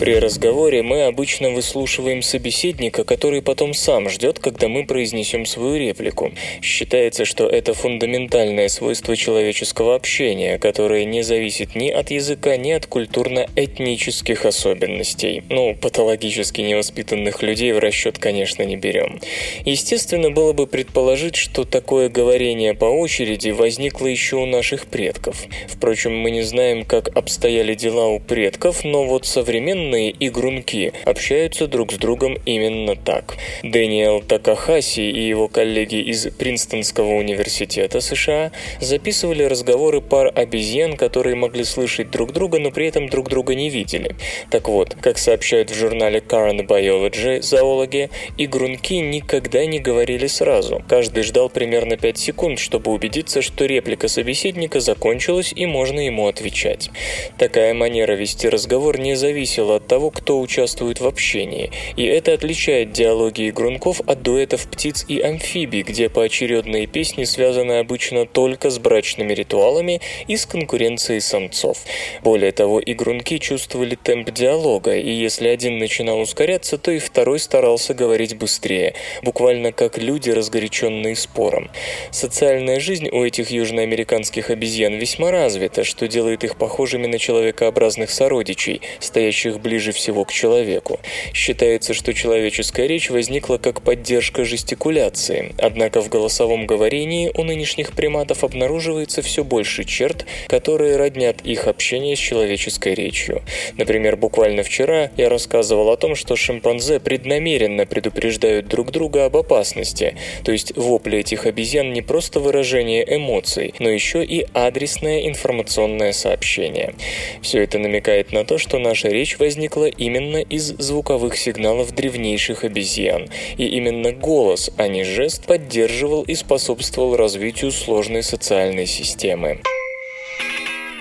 При 0.00 0.16
разговоре 0.16 0.82
мы 0.82 1.04
обычно 1.04 1.50
выслушиваем 1.50 2.20
собеседника, 2.20 3.04
который 3.04 3.42
потом 3.42 3.74
сам 3.74 4.08
ждет, 4.08 4.40
когда 4.40 4.66
мы 4.66 4.84
произнесем 4.86 5.46
свою 5.46 5.76
реплику. 5.76 6.32
Считается, 6.62 7.24
что 7.24 7.46
это 7.46 7.74
фундаментальное 7.74 8.66
свойство 8.68 9.16
человеческого 9.16 9.94
общения, 9.94 10.58
которое 10.58 11.04
не 11.04 11.22
зависит 11.22 11.76
ни 11.76 11.90
от 11.90 12.10
языка, 12.10 12.56
ни 12.56 12.72
от 12.72 12.86
культурно-этнических 12.86 14.44
особенностей. 14.44 15.44
Ну, 15.48 15.76
патологически 15.80 16.60
невоспитанных 16.60 17.42
людей 17.42 17.72
в 17.72 17.78
расчет, 17.78 18.18
конечно, 18.18 18.64
не 18.64 18.76
берем. 18.76 19.20
Естественно, 19.64 20.30
было 20.32 20.52
бы 20.52 20.66
предположить, 20.66 21.36
что 21.36 21.64
такое 21.64 22.08
говорение 22.08 22.74
по 22.74 22.86
очереди 22.86 23.50
возникло 23.50 24.08
еще 24.08 24.36
у 24.36 24.46
наших 24.46 24.86
предков. 24.86 25.44
Впрочем, 25.68 26.18
мы 26.18 26.32
не 26.32 26.42
знаем, 26.42 26.84
как 26.84 27.16
обстояли 27.16 27.74
дела 27.74 28.08
у 28.08 28.18
предков, 28.18 28.82
но 28.82 29.04
вот 29.04 29.24
современные 29.24 29.83
современные 29.84 30.14
игрунки 30.18 30.92
общаются 31.04 31.66
друг 31.66 31.92
с 31.92 31.96
другом 31.96 32.38
именно 32.46 32.96
так. 32.96 33.36
Дэниел 33.62 34.22
Такахаси 34.22 35.10
и 35.10 35.28
его 35.28 35.48
коллеги 35.48 35.96
из 35.96 36.26
Принстонского 36.28 37.14
университета 37.14 38.00
США 38.00 38.50
записывали 38.80 39.42
разговоры 39.44 40.00
пар 40.00 40.32
обезьян, 40.34 40.96
которые 40.96 41.36
могли 41.36 41.64
слышать 41.64 42.10
друг 42.10 42.32
друга, 42.32 42.58
но 42.58 42.70
при 42.70 42.86
этом 42.86 43.08
друг 43.08 43.28
друга 43.28 43.54
не 43.54 43.68
видели. 43.68 44.16
Так 44.50 44.68
вот, 44.68 44.96
как 45.00 45.18
сообщают 45.18 45.70
в 45.70 45.74
журнале 45.74 46.20
Current 46.20 46.66
Biology 46.66 47.42
зоологи, 47.42 48.10
игрунки 48.38 48.98
никогда 49.00 49.66
не 49.66 49.80
говорили 49.80 50.26
сразу. 50.26 50.82
Каждый 50.88 51.24
ждал 51.24 51.50
примерно 51.50 51.96
5 51.96 52.18
секунд, 52.18 52.58
чтобы 52.58 52.90
убедиться, 52.90 53.42
что 53.42 53.66
реплика 53.66 54.08
собеседника 54.08 54.80
закончилась 54.80 55.52
и 55.54 55.66
можно 55.66 56.00
ему 56.00 56.26
отвечать. 56.26 56.90
Такая 57.38 57.74
манера 57.74 58.12
вести 58.12 58.48
разговор 58.48 58.98
не 58.98 59.14
зависела 59.14 59.73
от 59.74 59.86
того, 59.86 60.10
кто 60.10 60.40
участвует 60.40 61.00
в 61.00 61.06
общении, 61.06 61.70
и 61.96 62.04
это 62.04 62.32
отличает 62.32 62.92
диалоги 62.92 63.48
игрунков 63.48 64.00
от 64.06 64.22
дуэтов 64.22 64.66
птиц 64.68 65.04
и 65.08 65.20
амфибий, 65.20 65.82
где 65.82 66.08
поочередные 66.08 66.86
песни 66.86 67.24
связаны 67.24 67.78
обычно 67.78 68.26
только 68.26 68.70
с 68.70 68.78
брачными 68.78 69.32
ритуалами 69.32 70.00
и 70.26 70.36
с 70.36 70.46
конкуренцией 70.46 71.20
самцов. 71.20 71.78
Более 72.22 72.52
того, 72.52 72.80
игрунки 72.84 73.38
чувствовали 73.38 73.96
темп 73.96 74.30
диалога, 74.30 74.96
и 74.96 75.10
если 75.10 75.48
один 75.48 75.78
начинал 75.78 76.20
ускоряться, 76.20 76.78
то 76.78 76.90
и 76.90 76.98
второй 76.98 77.38
старался 77.38 77.94
говорить 77.94 78.36
быстрее, 78.36 78.94
буквально 79.22 79.72
как 79.72 79.98
люди, 79.98 80.30
разгоряченные 80.30 81.16
спором. 81.16 81.70
Социальная 82.10 82.80
жизнь 82.80 83.08
у 83.10 83.24
этих 83.24 83.50
южноамериканских 83.50 84.50
обезьян 84.50 84.94
весьма 84.94 85.30
развита, 85.30 85.84
что 85.84 86.08
делает 86.08 86.44
их 86.44 86.56
похожими 86.56 87.06
на 87.06 87.18
человекообразных 87.18 88.10
сородичей, 88.10 88.80
стоящих 89.00 89.60
ближе 89.64 89.90
всего 89.92 90.24
к 90.24 90.32
человеку. 90.32 91.00
Считается, 91.32 91.94
что 91.94 92.14
человеческая 92.14 92.86
речь 92.86 93.10
возникла 93.10 93.56
как 93.56 93.80
поддержка 93.80 94.44
жестикуляции, 94.44 95.54
однако 95.58 96.02
в 96.02 96.08
голосовом 96.08 96.66
говорении 96.66 97.32
у 97.34 97.42
нынешних 97.42 97.92
приматов 97.92 98.44
обнаруживается 98.44 99.22
все 99.22 99.42
больше 99.42 99.84
черт, 99.84 100.26
которые 100.46 100.96
роднят 100.96 101.40
их 101.42 101.66
общение 101.66 102.14
с 102.14 102.18
человеческой 102.18 102.94
речью. 102.94 103.42
Например, 103.76 104.16
буквально 104.16 104.62
вчера 104.62 105.10
я 105.16 105.28
рассказывал 105.28 105.90
о 105.90 105.96
том, 105.96 106.14
что 106.14 106.36
шимпанзе 106.36 107.00
преднамеренно 107.00 107.86
предупреждают 107.86 108.68
друг 108.68 108.92
друга 108.92 109.24
об 109.24 109.36
опасности, 109.36 110.16
то 110.44 110.52
есть 110.52 110.76
вопли 110.76 111.20
этих 111.20 111.46
обезьян 111.46 111.92
не 111.92 112.02
просто 112.02 112.38
выражение 112.38 113.02
эмоций, 113.16 113.72
но 113.78 113.88
еще 113.88 114.22
и 114.22 114.46
адресное 114.52 115.26
информационное 115.26 116.12
сообщение. 116.12 116.94
Все 117.40 117.62
это 117.62 117.78
намекает 117.78 118.32
на 118.32 118.44
то, 118.44 118.58
что 118.58 118.78
наша 118.78 119.08
речь 119.08 119.38
возникла 119.38 119.53
возникла 119.54 119.84
именно 119.84 120.38
из 120.38 120.74
звуковых 120.78 121.36
сигналов 121.36 121.92
древнейших 121.92 122.64
обезьян, 122.64 123.28
и 123.56 123.66
именно 123.66 124.10
голос, 124.10 124.70
а 124.76 124.88
не 124.88 125.04
жест, 125.04 125.46
поддерживал 125.46 126.22
и 126.22 126.34
способствовал 126.34 127.14
развитию 127.14 127.70
сложной 127.70 128.24
социальной 128.24 128.86
системы. 128.86 129.60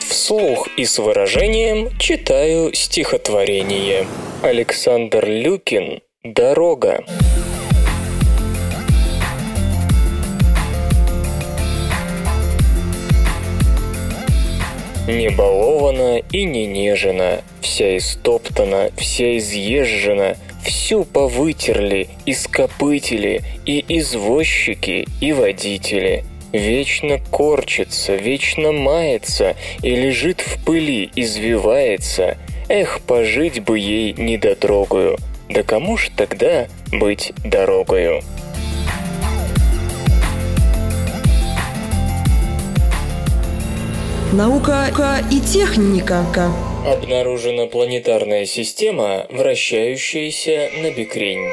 Вслух 0.07 0.67
и 0.77 0.85
с 0.85 0.99
выражением 0.99 1.97
читаю 1.97 2.71
стихотворение. 2.75 4.05
Александр 4.43 5.25
Люкин 5.25 6.01
«Дорога». 6.23 7.03
Не 15.07 15.29
балована 15.29 16.21
и 16.31 16.45
не 16.45 16.65
нежена, 16.65 17.41
вся 17.59 17.97
истоптана, 17.97 18.89
вся 18.95 19.37
изъезжена, 19.37 20.37
всю 20.63 21.03
повытерли, 21.03 22.07
ископытили 22.25 23.41
и 23.65 23.83
извозчики, 23.89 25.05
и 25.19 25.33
водители. 25.33 26.23
Вечно 26.53 27.19
корчится, 27.31 28.15
вечно 28.15 28.71
мается 28.71 29.57
и 29.81 29.93
лежит 29.93 30.39
в 30.39 30.63
пыли, 30.63 31.11
извивается. 31.17 32.37
Эх, 32.69 33.01
пожить 33.01 33.59
бы 33.59 33.77
ей 33.77 34.13
недотрогую. 34.13 35.17
Да 35.49 35.63
кому 35.63 35.97
ж 35.97 36.11
тогда 36.15 36.67
быть 36.93 37.33
дорогою? 37.43 38.21
Наука 44.33 44.87
и 45.31 45.39
техника. 45.39 46.25
Обнаружена 46.87 47.67
планетарная 47.67 48.47
система, 48.47 49.27
вращающаяся 49.29 50.71
на 50.81 50.89
бикрень. 50.89 51.51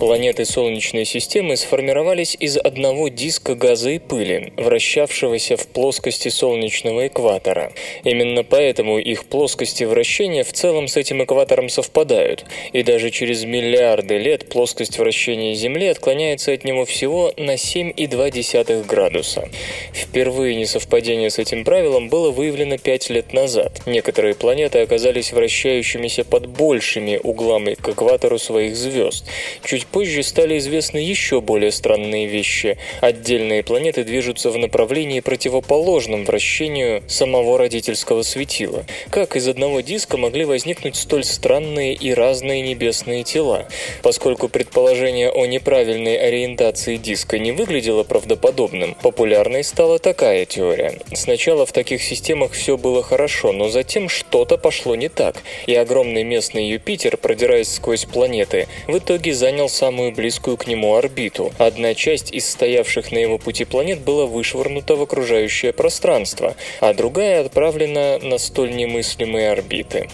Планеты 0.00 0.46
Солнечной 0.46 1.04
системы 1.04 1.58
сформировались 1.58 2.34
из 2.40 2.56
одного 2.56 3.08
диска 3.08 3.54
газа 3.54 3.90
и 3.90 3.98
пыли, 3.98 4.54
вращавшегося 4.56 5.58
в 5.58 5.66
плоскости 5.66 6.30
солнечного 6.30 7.08
экватора. 7.08 7.70
Именно 8.02 8.42
поэтому 8.42 8.98
их 8.98 9.26
плоскости 9.26 9.84
вращения 9.84 10.42
в 10.42 10.54
целом 10.54 10.88
с 10.88 10.96
этим 10.96 11.22
экватором 11.22 11.68
совпадают, 11.68 12.46
и 12.72 12.82
даже 12.82 13.10
через 13.10 13.44
миллиарды 13.44 14.16
лет 14.16 14.48
плоскость 14.48 14.98
вращения 14.98 15.52
Земли 15.52 15.88
отклоняется 15.88 16.52
от 16.52 16.64
него 16.64 16.86
всего 16.86 17.34
на 17.36 17.56
7,2 17.56 18.86
градуса. 18.86 19.50
Впервые 19.92 20.54
несовпадение 20.54 21.28
с 21.28 21.38
этим 21.38 21.62
правилом 21.62 22.08
было 22.08 22.30
выявлено 22.30 22.78
5 22.78 23.10
лет 23.10 23.34
назад. 23.34 23.82
Некоторые 23.84 24.34
планеты 24.34 24.78
оказались 24.78 25.34
вращающимися 25.34 26.24
под 26.24 26.46
большими 26.46 27.20
углами 27.22 27.74
к 27.74 27.90
экватору 27.90 28.38
своих 28.38 28.74
звезд. 28.76 29.26
Чуть 29.62 29.89
позже 29.92 30.22
стали 30.22 30.58
известны 30.58 30.98
еще 30.98 31.40
более 31.40 31.72
странные 31.72 32.26
вещи. 32.26 32.78
Отдельные 33.00 33.62
планеты 33.62 34.04
движутся 34.04 34.50
в 34.50 34.58
направлении 34.58 35.20
противоположном 35.20 36.24
вращению 36.24 37.02
самого 37.08 37.58
родительского 37.58 38.22
светила. 38.22 38.84
Как 39.10 39.36
из 39.36 39.48
одного 39.48 39.80
диска 39.80 40.16
могли 40.16 40.44
возникнуть 40.44 40.96
столь 40.96 41.24
странные 41.24 41.94
и 41.94 42.12
разные 42.12 42.62
небесные 42.62 43.24
тела? 43.24 43.66
Поскольку 44.02 44.48
предположение 44.48 45.30
о 45.30 45.46
неправильной 45.46 46.16
ориентации 46.16 46.96
диска 46.96 47.38
не 47.38 47.52
выглядело 47.52 48.04
правдоподобным, 48.04 48.96
популярной 49.02 49.64
стала 49.64 49.98
такая 49.98 50.44
теория. 50.46 50.98
Сначала 51.14 51.66
в 51.66 51.72
таких 51.72 52.02
системах 52.02 52.52
все 52.52 52.76
было 52.76 53.02
хорошо, 53.02 53.52
но 53.52 53.68
затем 53.68 54.08
что-то 54.08 54.58
пошло 54.58 54.94
не 54.94 55.08
так, 55.08 55.36
и 55.66 55.74
огромный 55.74 56.24
местный 56.24 56.68
Юпитер, 56.68 57.16
продираясь 57.16 57.74
сквозь 57.74 58.04
планеты, 58.04 58.68
в 58.86 58.98
итоге 58.98 59.34
занял 59.34 59.68
самую 59.80 60.12
близкую 60.12 60.58
к 60.58 60.66
нему 60.66 60.94
орбиту. 60.94 61.52
Одна 61.56 61.94
часть 61.94 62.34
из 62.34 62.46
стоявших 62.50 63.12
на 63.12 63.18
его 63.18 63.38
пути 63.38 63.64
планет 63.64 64.00
была 64.00 64.26
вышвырнута 64.26 64.94
в 64.94 65.00
окружающее 65.00 65.72
пространство, 65.72 66.54
а 66.80 66.92
другая 66.92 67.40
отправлена 67.40 68.18
на 68.18 68.36
столь 68.36 68.76
немыслимые 68.76 69.52
орбиты. 69.52 70.10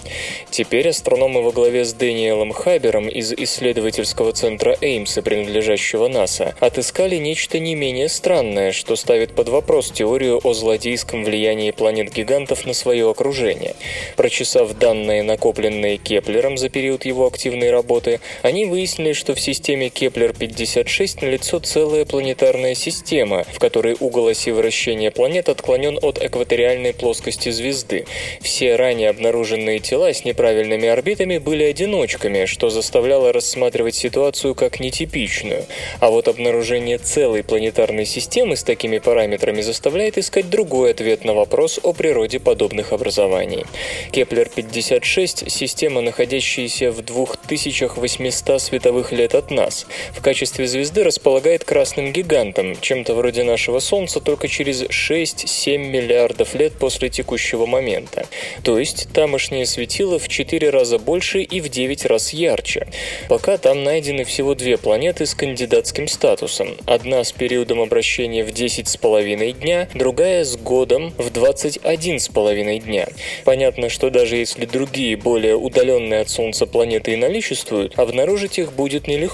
Теперь 0.51 0.89
астрономы 0.91 1.43
во 1.43 1.51
главе 1.51 1.85
с 1.85 1.93
Дэниелом 1.95 2.53
Хабером 2.53 3.09
из 3.09 3.33
исследовательского 3.33 4.33
центра 4.33 4.77
Эймса, 4.81 5.21
принадлежащего 5.21 6.07
НАСА, 6.07 6.55
отыскали 6.61 7.17
нечто 7.17 7.59
не 7.59 7.75
менее 7.75 8.09
странное, 8.09 8.71
что 8.71 8.95
ставит 8.95 9.35
под 9.35 9.49
вопрос 9.49 9.91
теорию 9.91 10.41
о 10.45 10.55
злодейском 10.55 11.25
влиянии 11.25 11.73
планет-гигантов 11.73 12.67
на 12.67 12.73
свое 12.73 13.11
окружение. 13.11 13.75
Прочесав 14.15 14.73
данные, 14.79 15.25
накопленные 15.25 15.97
Кеплером 15.97 16.57
за 16.57 16.69
период 16.69 17.05
его 17.05 17.27
активной 17.27 17.73
работы, 17.73 18.21
они 18.43 18.65
выяснили, 18.67 19.13
что 19.13 19.35
в 19.35 19.41
системе 19.57 19.89
Кеплер-56 19.89 21.25
налицо 21.25 21.61
целая 21.61 22.05
планетарная 22.05 22.75
система, 22.75 23.45
в 23.45 23.59
которой 23.59 23.97
угол 23.99 24.29
оси 24.29 24.51
вращения 24.51 25.11
планет 25.11 25.49
отклонен 25.49 25.99
от 26.03 26.23
экваториальной 26.23 26.93
плоскости 26.93 27.49
звезды. 27.49 28.05
Все 28.43 28.77
ранее 28.77 29.09
обнаруженные 29.09 29.79
тела 29.79 30.13
с 30.13 30.27
неправильными 30.27 30.89
орбитами 30.89 31.39
были 31.39 31.65
одиночками, 31.65 32.45
что 32.45 32.69
заставляло 32.69 33.33
рассматривать 33.33 33.95
ситуацию 33.95 34.55
как 34.55 34.79
нетипичную. 34.79 35.65
А 36.01 36.11
вот 36.11 36.29
обнаружение 36.29 36.99
целой 36.99 37.43
планетарной 37.43 38.05
системы 38.05 38.57
с 38.57 38.63
такими 38.63 38.99
параметрами 38.99 39.63
заставляет 39.63 40.19
искать 40.19 40.51
другой 40.51 40.91
ответ 40.91 41.25
на 41.25 41.33
вопрос 41.33 41.81
о 41.83 41.95
природе 41.95 42.41
подобных 42.41 42.93
образований. 42.93 43.65
Кеплер-56– 44.13 45.49
система, 45.49 46.03
находящаяся 46.03 46.93
в 46.93 47.01
2800 47.01 48.61
световых 48.61 49.13
лет 49.13 49.35
от 49.37 49.51
нас. 49.51 49.87
В 50.13 50.23
качестве 50.23 50.67
звезды 50.67 51.05
располагает 51.05 51.65
красным 51.65 52.13
гигантом, 52.13 52.81
чем-то 52.81 53.15
вроде 53.15 53.45
нашего 53.45 53.79
Солнца, 53.79 54.21
только 54.21 54.49
через 54.49 54.83
6-7 54.83 55.79
миллиардов 55.79 56.55
лет 56.55 56.75
после 56.75 57.09
текущего 57.09 57.67
момента. 57.67 58.27
То 58.63 58.79
есть 58.79 59.09
тамошнее 59.13 59.67
светило 59.67 60.19
в 60.19 60.29
4 60.29 60.71
раза 60.71 60.99
больше 60.99 61.43
и 61.43 61.61
в 61.61 61.69
9 61.69 62.07
раз 62.07 62.33
ярче. 62.33 62.87
Пока 63.29 63.59
там 63.59 63.85
найдены 63.85 64.25
всего 64.25 64.55
две 64.55 64.77
планеты 64.77 65.27
с 65.27 65.35
кандидатским 65.35 66.09
статусом. 66.09 66.77
Одна 66.87 67.23
с 67.25 67.33
периодом 67.33 67.81
обращения 67.81 68.45
в 68.45 68.49
10,5 68.49 69.53
дня, 69.53 69.89
другая 69.95 70.45
с 70.45 70.57
годом 70.57 71.13
в 71.19 71.29
21,5 71.29 72.79
дня. 72.81 73.09
Понятно, 73.45 73.89
что 73.89 74.11
даже 74.11 74.37
если 74.37 74.65
другие, 74.67 75.17
более 75.17 75.57
удаленные 75.57 76.21
от 76.21 76.31
Солнца 76.31 76.67
планеты 76.67 77.13
и 77.13 77.17
наличествуют, 77.17 77.99
обнаружить 77.99 78.59
их 78.59 78.73
будет 78.73 79.07
нелегко. 79.07 79.26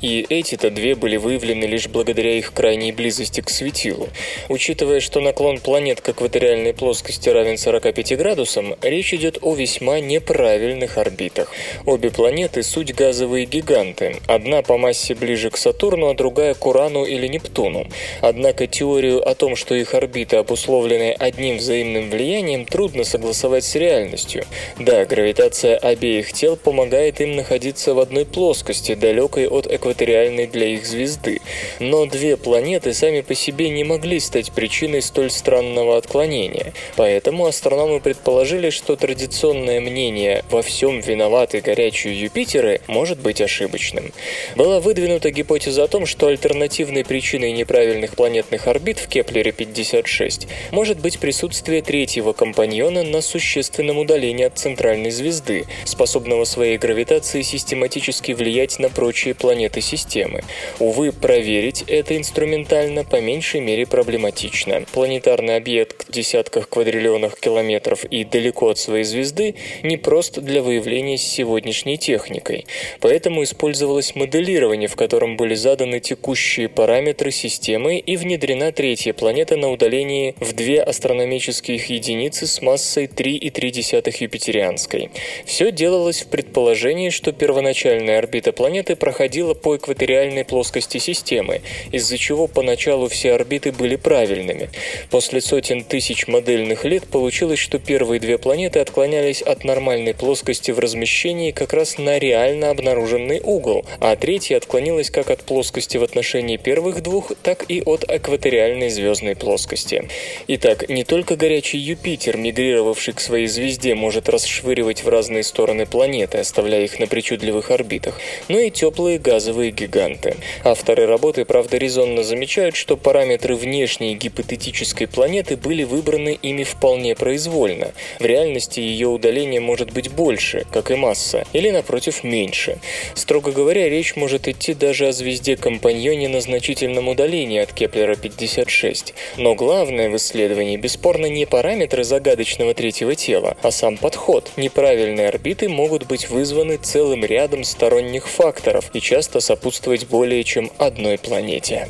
И 0.00 0.26
эти-то 0.28 0.70
две 0.70 0.94
были 0.94 1.16
выявлены 1.16 1.64
лишь 1.64 1.88
благодаря 1.88 2.36
их 2.36 2.52
крайней 2.52 2.92
близости 2.92 3.40
к 3.40 3.50
светилу. 3.50 4.08
Учитывая, 4.48 5.00
что 5.00 5.20
наклон 5.20 5.58
планет 5.58 6.00
к 6.00 6.08
экваториальной 6.10 6.74
плоскости 6.74 7.28
равен 7.28 7.58
45 7.58 8.16
градусам, 8.16 8.74
речь 8.82 9.14
идет 9.14 9.38
о 9.42 9.54
весьма 9.54 10.00
неправильных 10.00 10.98
орбитах. 10.98 11.52
Обе 11.86 12.10
планеты– 12.10 12.62
суть 12.64 12.94
газовые 12.94 13.46
гиганты. 13.46 14.16
Одна 14.26 14.62
по 14.62 14.78
массе 14.78 15.14
ближе 15.14 15.50
к 15.50 15.56
Сатурну, 15.56 16.08
а 16.08 16.14
другая 16.14 16.54
к 16.54 16.66
Урану 16.66 17.04
или 17.04 17.26
Нептуну. 17.26 17.86
Однако 18.20 18.66
теорию 18.66 19.26
о 19.28 19.34
том, 19.34 19.56
что 19.56 19.74
их 19.74 19.94
орбиты 19.94 20.36
обусловлены 20.36 21.12
одним 21.12 21.58
взаимным 21.58 22.10
влиянием, 22.10 22.64
трудно 22.64 23.04
согласовать 23.04 23.64
с 23.64 23.74
реальностью. 23.74 24.44
Да, 24.78 25.04
гравитация 25.04 25.76
обеих 25.76 26.32
тел 26.32 26.56
помогает 26.56 27.20
им 27.20 27.36
находиться 27.36 27.94
в 27.94 28.00
одной 28.00 28.24
плоскости, 28.24 28.94
далекой 28.94 29.39
от 29.48 29.66
экваториальной 29.66 30.46
для 30.46 30.66
их 30.66 30.86
звезды. 30.86 31.40
Но 31.78 32.06
две 32.06 32.36
планеты 32.36 32.94
сами 32.94 33.20
по 33.20 33.34
себе 33.34 33.68
не 33.70 33.84
могли 33.84 34.20
стать 34.20 34.52
причиной 34.52 35.02
столь 35.02 35.30
странного 35.30 35.96
отклонения. 35.96 36.72
Поэтому 36.96 37.46
астрономы 37.46 38.00
предположили, 38.00 38.70
что 38.70 38.96
традиционное 38.96 39.80
мнение 39.80 40.44
«во 40.50 40.62
всем 40.62 41.00
виноваты 41.00 41.60
горячие 41.60 42.18
Юпитеры» 42.18 42.80
может 42.86 43.18
быть 43.18 43.40
ошибочным. 43.40 44.12
Была 44.56 44.80
выдвинута 44.80 45.30
гипотеза 45.30 45.84
о 45.84 45.88
том, 45.88 46.06
что 46.06 46.26
альтернативной 46.26 47.04
причиной 47.04 47.52
неправильных 47.52 48.16
планетных 48.16 48.66
орбит 48.66 48.98
в 48.98 49.08
Кеплере-56 49.08 50.48
может 50.70 50.98
быть 51.00 51.18
присутствие 51.18 51.82
третьего 51.82 52.32
компаньона 52.32 53.02
на 53.02 53.20
существенном 53.20 53.98
удалении 53.98 54.44
от 54.44 54.58
центральной 54.58 55.10
звезды, 55.10 55.66
способного 55.84 56.44
своей 56.44 56.78
гравитацией 56.78 57.44
систематически 57.44 58.32
влиять 58.32 58.78
на 58.78 58.88
прочие 58.88 59.29
планеты 59.34 59.80
системы. 59.80 60.42
Увы, 60.78 61.12
проверить 61.12 61.84
это 61.86 62.16
инструментально 62.16 63.04
по 63.04 63.20
меньшей 63.20 63.60
мере 63.60 63.86
проблематично. 63.86 64.84
Планетарный 64.92 65.56
объект 65.56 66.08
в 66.08 66.12
десятках 66.12 66.68
квадриллионах 66.68 67.38
километров 67.38 68.04
и 68.04 68.24
далеко 68.24 68.70
от 68.70 68.78
своей 68.78 69.04
звезды 69.04 69.54
не 69.82 69.96
прост 69.96 70.38
для 70.38 70.62
выявления 70.62 71.18
с 71.18 71.22
сегодняшней 71.22 71.98
техникой. 71.98 72.66
Поэтому 73.00 73.42
использовалось 73.42 74.14
моделирование, 74.14 74.88
в 74.88 74.96
котором 74.96 75.36
были 75.36 75.54
заданы 75.54 76.00
текущие 76.00 76.68
параметры 76.68 77.30
системы 77.30 77.98
и 77.98 78.16
внедрена 78.16 78.72
третья 78.72 79.12
планета 79.12 79.56
на 79.56 79.70
удалении 79.70 80.34
в 80.40 80.52
две 80.54 80.82
астрономических 80.82 81.86
единицы 81.86 82.46
с 82.46 82.62
массой 82.62 83.06
3,3 83.06 84.14
юпитерианской. 84.20 85.10
Все 85.44 85.72
делалось 85.72 86.22
в 86.22 86.28
предположении, 86.28 87.10
что 87.10 87.32
первоначальная 87.32 88.18
орбита 88.18 88.52
планеты 88.52 88.96
проходила 88.96 89.19
по 89.54 89.76
экваториальной 89.76 90.44
плоскости 90.44 90.98
системы, 90.98 91.60
из-за 91.92 92.16
чего 92.16 92.46
поначалу 92.46 93.08
все 93.08 93.32
орбиты 93.32 93.70
были 93.70 93.96
правильными. 93.96 94.70
После 95.10 95.40
сотен 95.40 95.84
тысяч 95.84 96.26
модельных 96.26 96.84
лет 96.84 97.04
получилось, 97.06 97.58
что 97.58 97.78
первые 97.78 98.20
две 98.20 98.38
планеты 98.38 98.78
отклонялись 98.80 99.42
от 99.42 99.64
нормальной 99.64 100.14
плоскости 100.14 100.70
в 100.70 100.78
размещении 100.78 101.50
как 101.50 101.72
раз 101.72 101.98
на 101.98 102.18
реально 102.18 102.70
обнаруженный 102.70 103.40
угол, 103.44 103.84
а 104.00 104.16
третья 104.16 104.56
отклонилась 104.56 105.10
как 105.10 105.30
от 105.30 105.42
плоскости 105.42 105.98
в 105.98 106.02
отношении 106.02 106.56
первых 106.56 107.02
двух, 107.02 107.32
так 107.42 107.64
и 107.68 107.82
от 107.82 108.04
экваториальной 108.08 108.88
звездной 108.88 109.36
плоскости. 109.36 110.08
Итак, 110.48 110.88
не 110.88 111.04
только 111.04 111.36
горячий 111.36 111.78
Юпитер, 111.78 112.36
мигрировавший 112.36 113.14
к 113.14 113.20
своей 113.20 113.46
звезде, 113.46 113.94
может 113.94 114.28
расшвыривать 114.28 115.04
в 115.04 115.08
разные 115.08 115.42
стороны 115.42 115.86
планеты, 115.86 116.38
оставляя 116.38 116.84
их 116.84 116.98
на 116.98 117.06
причудливых 117.06 117.70
орбитах, 117.70 118.18
но 118.48 118.58
и 118.58 118.70
теплые 118.70 119.09
газовые 119.18 119.70
гиганты. 119.70 120.36
Авторы 120.64 121.06
работы, 121.06 121.44
правда, 121.44 121.76
резонно 121.76 122.22
замечают, 122.22 122.76
что 122.76 122.96
параметры 122.96 123.54
внешней 123.54 124.14
гипотетической 124.14 125.06
планеты 125.06 125.56
были 125.56 125.84
выбраны 125.84 126.38
ими 126.40 126.64
вполне 126.64 127.14
произвольно. 127.14 127.92
В 128.18 128.24
реальности 128.24 128.80
ее 128.80 129.08
удаление 129.08 129.60
может 129.60 129.92
быть 129.92 130.10
больше, 130.10 130.66
как 130.72 130.90
и 130.90 130.94
масса, 130.94 131.44
или, 131.52 131.70
напротив, 131.70 132.24
меньше. 132.24 132.78
Строго 133.14 133.52
говоря, 133.52 133.88
речь 133.88 134.16
может 134.16 134.48
идти 134.48 134.74
даже 134.74 135.08
о 135.08 135.12
звезде-компаньоне 135.12 136.28
на 136.28 136.40
значительном 136.40 137.08
удалении 137.08 137.60
от 137.60 137.72
Кеплера-56. 137.72 139.14
Но 139.36 139.54
главное 139.54 140.10
в 140.10 140.16
исследовании 140.16 140.76
бесспорно 140.76 141.26
не 141.26 141.46
параметры 141.46 142.04
загадочного 142.04 142.74
третьего 142.74 143.14
тела, 143.14 143.56
а 143.62 143.70
сам 143.70 143.96
подход. 143.96 144.50
Неправильные 144.56 145.28
орбиты 145.28 145.68
могут 145.68 146.06
быть 146.06 146.28
вызваны 146.28 146.76
целым 146.76 147.24
рядом 147.24 147.64
сторонних 147.64 148.28
факторов, 148.28 148.90
и 148.94 148.99
часто 149.00 149.40
сопутствовать 149.40 150.08
более 150.08 150.44
чем 150.44 150.70
одной 150.78 151.18
планете. 151.18 151.88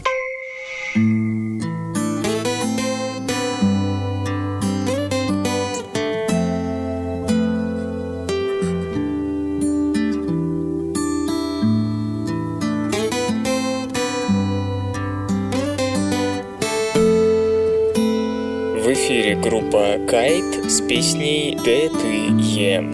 В 18.91 18.93
эфире 18.93 19.35
группа 19.35 19.99
Кайт 20.09 20.71
з 20.71 20.81
піснею 20.81 21.61
Де 21.65 21.89
ти 21.89 22.33
є. 22.43 22.85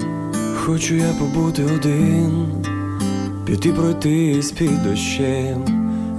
Хочу 0.55 0.95
я 0.95 1.13
побути 1.19 1.63
один, 1.63 2.66
піти 3.47 3.73
пройтись 3.73 4.53
під 4.53 4.83
дощем, 4.83 5.65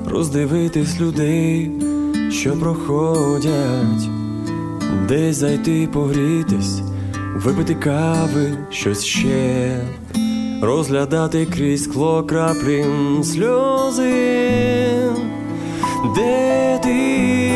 роздивитись 0.09 0.99
людей, 0.99 1.71
що 2.31 2.51
проходять, 2.53 4.09
десь 5.07 5.35
зайти 5.35 5.89
погрітись, 5.93 6.81
випити 7.35 7.75
кави, 7.75 8.57
щось 8.69 9.05
ще, 9.05 9.81
розглядати 10.61 11.45
крізь 11.45 11.83
скло 11.83 12.23
краплі 12.23 12.85
сльози, 13.23 14.11
де 16.15 16.79
ти 16.83 17.46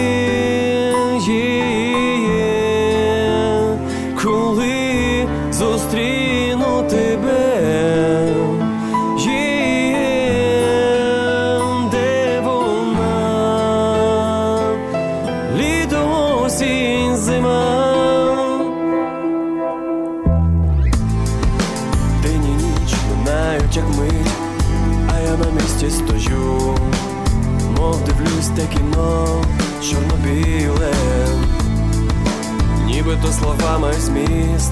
словами 33.71 33.93
зміст, 33.93 34.71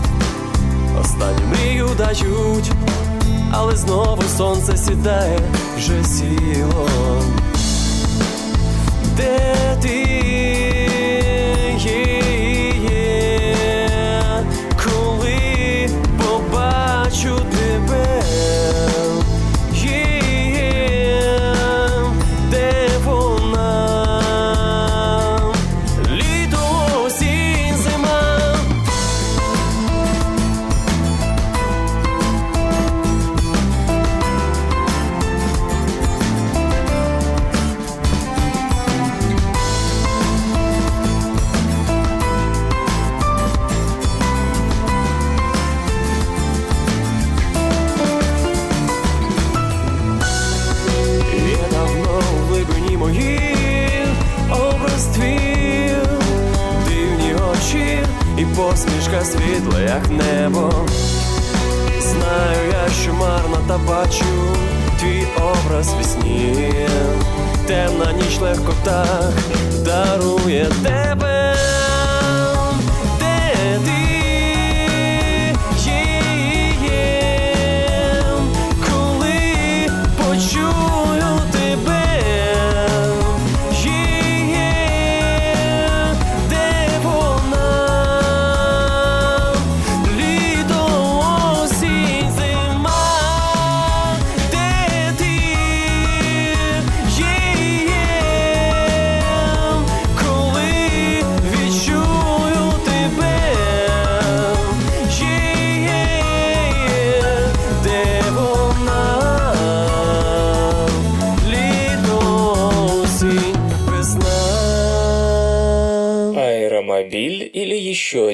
останню 1.02 1.48
мрію 1.52 1.88
дають, 1.98 2.72
але 3.52 3.76
знову 3.76 4.24
сонце 4.38 4.78
сідає 4.78 5.40
вже 5.78 6.04
сіло. 6.04 6.88
Де 9.18 9.56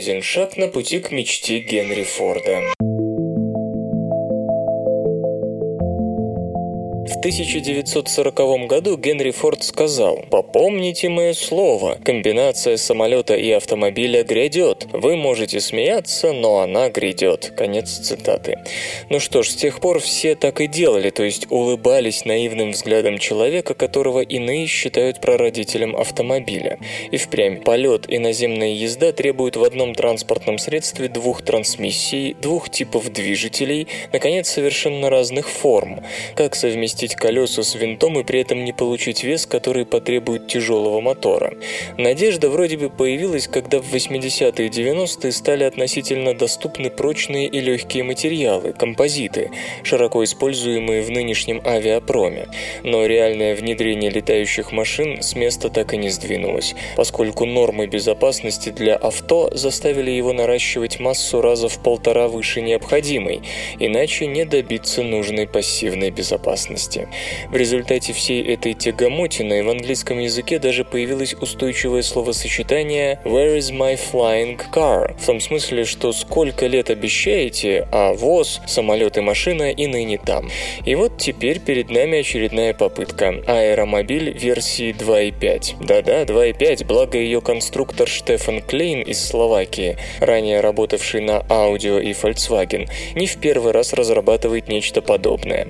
еще 0.05 0.11
один 0.11 0.21
шаг 0.21 0.57
на 0.57 0.67
пути 0.67 0.99
к 0.99 1.11
мечте 1.11 1.59
Генри 1.59 2.03
Форда. 2.03 2.74
1940 7.25 8.67
году 8.67 8.97
Генри 8.97 9.31
Форд 9.31 9.63
сказал 9.63 10.23
«Попомните 10.29 11.09
мое 11.09 11.33
слово, 11.33 11.97
комбинация 12.05 12.77
самолета 12.77 13.33
и 13.33 13.49
автомобиля 13.49 14.23
грядет. 14.23 14.85
Вы 14.93 15.15
можете 15.15 15.59
смеяться, 15.59 16.33
но 16.33 16.59
она 16.59 16.89
грядет». 16.89 17.51
Конец 17.57 17.89
цитаты. 17.97 18.59
Ну 19.09 19.19
что 19.19 19.41
ж, 19.41 19.49
с 19.49 19.55
тех 19.55 19.79
пор 19.79 20.01
все 20.01 20.35
так 20.35 20.61
и 20.61 20.67
делали, 20.67 21.09
то 21.09 21.23
есть 21.23 21.47
улыбались 21.49 22.25
наивным 22.25 22.73
взглядом 22.73 23.17
человека, 23.17 23.73
которого 23.73 24.19
иные 24.19 24.67
считают 24.67 25.19
прародителем 25.19 25.95
автомобиля. 25.95 26.77
И 27.09 27.17
впрямь, 27.17 27.59
полет 27.59 28.07
и 28.07 28.19
наземная 28.19 28.73
езда 28.73 29.11
требуют 29.13 29.55
в 29.55 29.63
одном 29.63 29.95
транспортном 29.95 30.59
средстве 30.59 31.07
двух 31.07 31.41
трансмиссий, 31.41 32.35
двух 32.39 32.69
типов 32.69 33.11
движителей, 33.11 33.87
наконец, 34.13 34.47
совершенно 34.47 35.09
разных 35.09 35.49
форм. 35.49 36.03
Как 36.35 36.53
совместить 36.53 37.14
колеса 37.15 37.63
с 37.63 37.75
винтом 37.75 38.19
и 38.19 38.23
при 38.23 38.41
этом 38.41 38.63
не 38.63 38.73
получить 38.73 39.23
вес, 39.23 39.45
который 39.45 39.85
потребует 39.85 40.47
тяжелого 40.47 41.01
мотора? 41.01 41.53
Надежда 41.97 42.49
вроде 42.49 42.77
бы 42.77 42.89
появилась, 42.89 43.47
когда 43.47 43.79
в 43.79 43.93
80-е 43.93 44.67
и 44.67 44.69
90-е 44.69 45.31
стали 45.31 45.63
относительно 45.63 46.33
доступны 46.33 46.89
прочные 46.89 47.47
и 47.47 47.59
легкие 47.59 48.03
материалы, 48.03 48.73
композиты, 48.73 49.51
широко 49.83 50.23
используемые 50.23 51.01
в 51.01 51.09
нынешнем 51.09 51.61
авиапроме. 51.65 52.47
Но 52.83 53.05
реальное 53.05 53.55
внедрение 53.55 54.09
летающих 54.09 54.71
машин 54.71 55.21
с 55.21 55.35
места 55.35 55.69
так 55.69 55.93
и 55.93 55.97
не 55.97 56.09
сдвинулось, 56.09 56.75
поскольку 56.95 57.45
нормы 57.45 57.87
безопасности 57.87 58.69
для 58.69 58.95
авто 58.95 59.49
заставили 59.53 60.11
его 60.11 60.33
наращивать 60.33 60.99
массу 60.99 61.41
раза 61.41 61.69
в 61.69 61.79
полтора 61.79 62.27
выше 62.27 62.61
необходимой, 62.61 63.41
иначе 63.79 64.27
не 64.27 64.45
добиться 64.45 65.03
нужной 65.03 65.47
пассивной 65.47 66.11
безопасности. 66.11 67.04
В 67.49 67.55
результате 67.55 68.13
всей 68.13 68.43
этой 68.43 68.73
тягомотины 68.73 69.63
в 69.63 69.69
английском 69.69 70.19
языке 70.19 70.59
даже 70.59 70.83
появилось 70.83 71.33
устойчивое 71.33 72.01
словосочетание 72.01 73.19
«Where 73.23 73.57
is 73.57 73.71
my 73.71 73.99
flying 73.99 74.59
car?» 74.73 75.15
в 75.17 75.25
том 75.25 75.39
смысле, 75.39 75.85
что 75.85 76.13
сколько 76.13 76.67
лет 76.67 76.89
обещаете, 76.89 77.87
а 77.91 78.13
ВОЗ, 78.13 78.61
самолет 78.67 79.17
и 79.17 79.21
машина 79.21 79.71
и 79.71 79.87
ныне 79.87 80.17
там. 80.17 80.49
И 80.85 80.95
вот 80.95 81.17
теперь 81.17 81.59
перед 81.59 81.89
нами 81.89 82.19
очередная 82.19 82.73
попытка. 82.73 83.43
Аэромобиль 83.47 84.31
версии 84.37 84.93
2.5. 84.93 85.85
Да-да, 85.85 86.23
2.5, 86.23 86.85
благо 86.85 87.17
ее 87.17 87.41
конструктор 87.41 88.07
Штефан 88.07 88.61
Клейн 88.61 89.01
из 89.01 89.23
Словакии, 89.25 89.97
ранее 90.19 90.61
работавший 90.61 91.21
на 91.21 91.39
Audi 91.49 92.03
и 92.03 92.11
Volkswagen, 92.11 92.89
не 93.15 93.27
в 93.27 93.37
первый 93.37 93.71
раз 93.71 93.93
разрабатывает 93.93 94.67
нечто 94.67 95.01
подобное. 95.01 95.67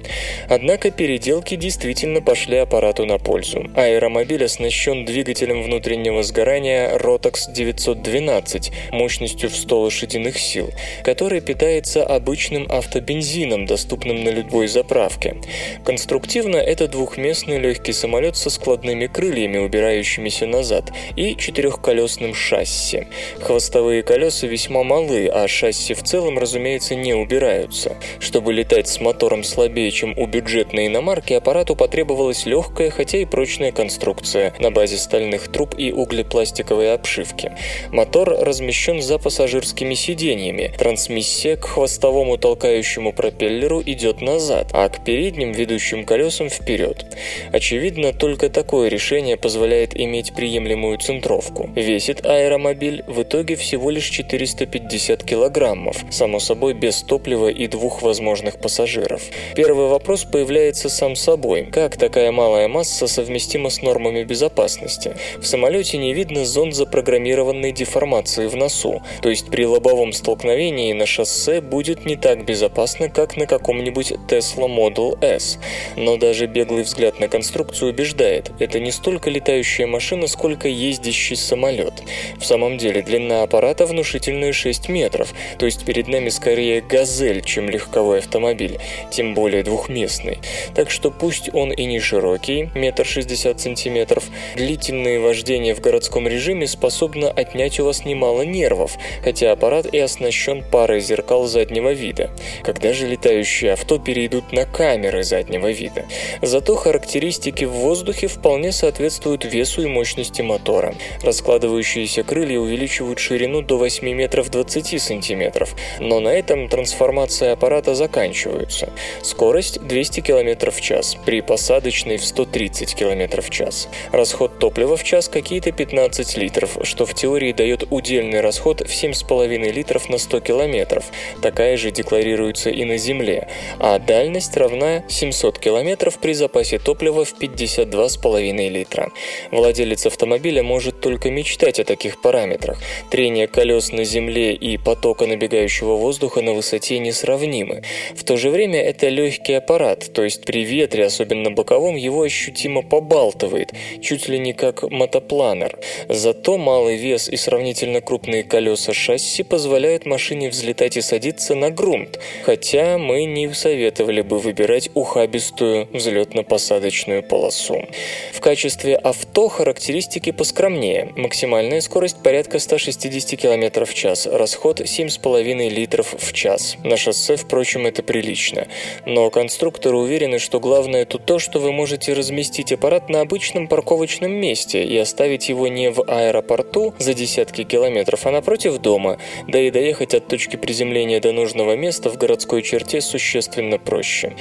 Однако 0.49 0.91
перед 0.91 1.24
переделки 1.25 1.55
действительно 1.55 2.21
пошли 2.21 2.57
аппарату 2.57 3.03
на 3.05 3.17
пользу. 3.17 3.65
Аэромобиль 3.75 4.45
оснащен 4.45 5.05
двигателем 5.05 5.63
внутреннего 5.63 6.21
сгорания 6.21 6.95
Rotax 6.97 7.51
912 7.51 8.71
мощностью 8.91 9.49
в 9.49 9.55
100 9.55 9.81
лошадиных 9.81 10.37
сил, 10.37 10.69
который 11.03 11.41
питается 11.41 12.03
обычным 12.03 12.67
автобензином, 12.69 13.65
доступным 13.65 14.23
на 14.23 14.29
любой 14.29 14.67
заправке. 14.67 15.37
Конструктивно 15.83 16.57
это 16.57 16.87
двухместный 16.87 17.57
легкий 17.57 17.93
самолет 17.93 18.37
со 18.37 18.51
складными 18.51 19.07
крыльями, 19.07 19.57
убирающимися 19.57 20.45
назад, 20.45 20.91
и 21.15 21.35
четырехколесным 21.35 22.35
шасси. 22.35 23.07
Хвостовые 23.39 24.03
колеса 24.03 24.45
весьма 24.45 24.83
малы, 24.83 25.25
а 25.25 25.47
шасси 25.47 25.95
в 25.95 26.03
целом, 26.03 26.37
разумеется, 26.37 26.93
не 26.93 27.15
убираются. 27.15 27.95
Чтобы 28.19 28.53
летать 28.53 28.87
с 28.87 29.01
мотором 29.01 29.43
слабее, 29.43 29.89
чем 29.89 30.15
у 30.19 30.27
бюджетной 30.27 30.85
иномарки, 30.85 31.04
аппарату 31.11 31.75
потребовалась 31.75 32.45
легкая, 32.45 32.89
хотя 32.89 33.19
и 33.19 33.25
прочная 33.25 33.71
конструкция 33.71 34.53
на 34.59 34.71
базе 34.71 34.97
стальных 34.97 35.51
труб 35.51 35.75
и 35.77 35.91
углепластиковой 35.91 36.93
обшивки. 36.93 37.51
Мотор 37.91 38.29
размещен 38.29 39.01
за 39.01 39.17
пассажирскими 39.17 39.93
сиденьями. 39.93 40.73
Трансмиссия 40.77 41.57
к 41.57 41.65
хвостовому 41.65 42.37
толкающему 42.37 43.13
пропеллеру 43.13 43.81
идет 43.85 44.21
назад, 44.21 44.69
а 44.73 44.89
к 44.89 45.03
передним 45.03 45.51
ведущим 45.51 46.05
колесам 46.05 46.49
вперед. 46.49 47.05
Очевидно, 47.51 48.13
только 48.13 48.49
такое 48.49 48.89
решение 48.89 49.37
позволяет 49.37 49.99
иметь 49.99 50.33
приемлемую 50.33 50.97
центровку. 50.97 51.69
Весит 51.75 52.25
аэромобиль 52.25 53.03
в 53.07 53.21
итоге 53.21 53.55
всего 53.55 53.89
лишь 53.89 54.09
450 54.09 55.23
килограммов, 55.23 55.97
само 56.09 56.39
собой 56.39 56.73
без 56.73 57.01
топлива 57.01 57.49
и 57.49 57.67
двух 57.67 58.01
возможных 58.01 58.57
пассажиров. 58.57 59.21
Первый 59.55 59.87
вопрос 59.87 60.23
появляется 60.23 60.89
сам 60.95 61.15
собой. 61.15 61.67
Как 61.71 61.97
такая 61.97 62.31
малая 62.31 62.67
масса 62.67 63.07
совместима 63.07 63.69
с 63.69 63.81
нормами 63.81 64.23
безопасности? 64.23 65.15
В 65.37 65.45
самолете 65.45 65.97
не 65.97 66.13
видно 66.13 66.45
зон 66.45 66.71
запрограммированной 66.71 67.71
деформации 67.71 68.47
в 68.47 68.55
носу, 68.55 69.03
то 69.21 69.29
есть 69.29 69.47
при 69.47 69.65
лобовом 69.65 70.13
столкновении 70.13 70.93
на 70.93 71.05
шоссе 71.05 71.59
будет 71.59 72.05
не 72.05 72.15
так 72.15 72.45
безопасно, 72.45 73.09
как 73.09 73.35
на 73.35 73.45
каком-нибудь 73.45 74.13
Tesla 74.29 74.67
Model 74.67 75.21
S. 75.21 75.59
Но 75.97 76.17
даже 76.17 76.47
беглый 76.47 76.83
взгляд 76.83 77.19
на 77.19 77.27
конструкцию 77.27 77.91
убеждает, 77.91 78.51
это 78.59 78.79
не 78.79 78.91
столько 78.91 79.29
летающая 79.29 79.87
машина, 79.87 80.27
сколько 80.27 80.67
ездящий 80.67 81.35
самолет. 81.35 82.03
В 82.39 82.45
самом 82.45 82.77
деле, 82.77 83.01
длина 83.01 83.43
аппарата 83.43 83.85
внушительные 83.85 84.53
6 84.53 84.87
метров, 84.87 85.33
то 85.59 85.65
есть 85.65 85.83
перед 85.83 86.07
нами 86.07 86.29
скорее 86.29 86.79
газель, 86.81 87.41
чем 87.43 87.69
легковой 87.69 88.19
автомобиль, 88.19 88.79
тем 89.11 89.33
более 89.33 89.63
двухместный. 89.63 90.39
Так 90.73 90.84
что 90.89 91.11
пусть 91.11 91.49
он 91.53 91.71
и 91.71 91.85
не 91.85 91.99
широкий, 91.99 92.69
метр 92.75 93.05
шестьдесят 93.05 93.59
сантиметров, 93.59 94.25
длительное 94.55 95.19
вождение 95.19 95.75
в 95.75 95.81
городском 95.81 96.27
режиме 96.27 96.67
способно 96.67 97.29
отнять 97.29 97.79
у 97.79 97.85
вас 97.85 98.05
немало 98.05 98.41
нервов, 98.43 98.97
хотя 99.23 99.51
аппарат 99.51 99.85
и 99.93 99.99
оснащен 99.99 100.63
парой 100.63 100.99
зеркал 100.99 101.45
заднего 101.45 101.91
вида. 101.93 102.29
Когда 102.63 102.93
же 102.93 103.07
летающие 103.07 103.73
авто 103.73 103.99
перейдут 103.99 104.51
на 104.51 104.65
камеры 104.65 105.23
заднего 105.23 105.71
вида? 105.71 106.05
Зато 106.41 106.75
характеристики 106.75 107.65
в 107.65 107.71
воздухе 107.71 108.27
вполне 108.27 108.71
соответствуют 108.71 109.45
весу 109.45 109.81
и 109.81 109.87
мощности 109.87 110.41
мотора. 110.41 110.95
Раскладывающиеся 111.21 112.23
крылья 112.23 112.59
увеличивают 112.59 113.19
ширину 113.19 113.61
до 113.61 113.77
8 113.77 114.07
метров 114.13 114.49
20 114.49 115.01
сантиметров, 115.01 115.75
но 115.99 116.19
на 116.19 116.29
этом 116.29 116.69
трансформация 116.69 117.53
аппарата 117.53 117.95
заканчивается. 117.95 118.89
Скорость 119.21 119.81
200 119.81 120.21
км 120.21 120.71
в 120.75 120.81
час, 120.81 121.17
при 121.25 121.41
посадочной 121.41 122.17
в 122.17 122.25
130 122.25 122.95
км 122.95 123.41
в 123.41 123.49
час. 123.49 123.89
Расход 124.11 124.59
топлива 124.59 124.97
в 124.97 125.03
час 125.03 125.29
какие-то 125.29 125.71
15 125.71 126.37
литров, 126.37 126.77
что 126.83 127.05
в 127.05 127.13
теории 127.13 127.53
дает 127.53 127.87
удельный 127.89 128.41
расход 128.41 128.81
в 128.81 128.91
7,5 128.91 129.71
литров 129.71 130.09
на 130.09 130.17
100 130.17 130.39
км. 130.41 131.03
Такая 131.41 131.77
же 131.77 131.91
декларируется 131.91 132.69
и 132.69 132.83
на 132.83 132.97
Земле. 132.97 133.47
А 133.79 133.99
дальность 133.99 134.55
равна 134.57 135.03
700 135.07 135.59
км 135.59 136.11
при 136.21 136.33
запасе 136.33 136.79
топлива 136.79 137.23
в 137.23 137.33
52,5 137.39 138.69
литра. 138.69 139.11
Владелец 139.51 140.05
автомобиля 140.05 140.63
может 140.63 140.99
только 140.99 141.31
мечтать 141.31 141.79
о 141.79 141.83
таких 141.83 142.21
параметрах. 142.21 142.81
Трение 143.09 143.47
колес 143.47 143.91
на 143.91 144.03
земле 144.03 144.53
и 144.53 144.77
потока 144.77 145.27
набегающего 145.27 145.95
воздуха 145.95 146.41
на 146.41 146.53
высоте 146.53 146.99
несравнимы. 146.99 147.83
В 148.15 148.23
то 148.23 148.37
же 148.37 148.49
время 148.49 148.81
это 148.81 149.09
легкий 149.09 149.53
аппарат, 149.53 150.11
то 150.13 150.23
есть 150.23 150.43
при 150.45 150.63
ветре, 150.65 151.05
особенно 151.05 151.51
боковом, 151.51 151.95
его 151.95 152.23
ощутимо 152.23 152.81
побалтывает, 152.81 153.71
чуть 154.01 154.27
ли 154.27 154.39
не 154.39 154.53
как 154.53 154.83
мотопланер. 154.83 155.79
Зато 156.09 156.57
малый 156.57 156.97
вес 156.97 157.29
и 157.29 157.37
сравнительно 157.37 158.01
крупные 158.01 158.43
колеса 158.43 158.93
шасси 158.93 159.43
позволяют 159.43 160.05
машине 160.05 160.49
взлетать 160.49 160.97
и 160.97 161.01
садиться 161.01 161.55
на 161.55 161.71
грунт, 161.71 162.19
хотя 162.43 162.97
мы 162.97 163.25
не 163.25 163.53
советовали 163.53 164.21
бы 164.21 164.39
выбирать 164.39 164.89
ухабистую 164.93 165.87
взлетно-посадочную 165.93 167.21
полосу. 167.21 167.87
В 168.33 168.41
качестве 168.41 168.95
авто 168.95 169.47
характеристики 169.47 170.31
поскромнее. 170.31 171.13
Максимальная 171.15 171.81
скорость 171.81 172.21
порядка 172.21 172.59
160 172.59 173.39
км 173.39 173.85
в 173.85 173.93
час, 173.93 174.27
расход 174.27 174.81
7,5 174.81 175.69
литров 175.69 176.15
в 176.17 176.33
час. 176.33 176.77
На 176.83 176.97
шоссе, 176.97 177.35
впрочем, 177.35 177.85
это 177.85 178.03
прилично. 178.03 178.67
Но 179.05 179.29
конструкторы 179.29 179.97
уверены, 179.97 180.39
что 180.39 180.54
главное 180.59 181.05
тут 181.05 181.25
то, 181.25 181.39
что 181.39 181.59
вы 181.59 181.71
можете 181.71 182.13
разместить 182.13 182.71
аппарат 182.71 183.09
на 183.09 183.21
обычном 183.21 183.67
парковочном 183.67 184.31
месте 184.31 184.83
и 184.83 184.97
оставить 184.97 185.49
его 185.49 185.67
не 185.67 185.89
в 185.91 186.03
аэропорту 186.07 186.93
за 186.99 187.13
десятки 187.13 187.63
километров, 187.63 188.25
а 188.25 188.31
напротив 188.31 188.77
дома, 188.79 189.17
да 189.47 189.59
и 189.59 189.71
доехать 189.71 190.13
от 190.13 190.27
точки 190.27 190.55
приземления 190.55 191.19
до 191.19 191.31
нужного 191.31 191.75
места 191.75 192.09
в 192.09 192.17
городской 192.17 192.61
черте 192.61 193.01
существенно 193.01 193.77
проще. 193.77 194.35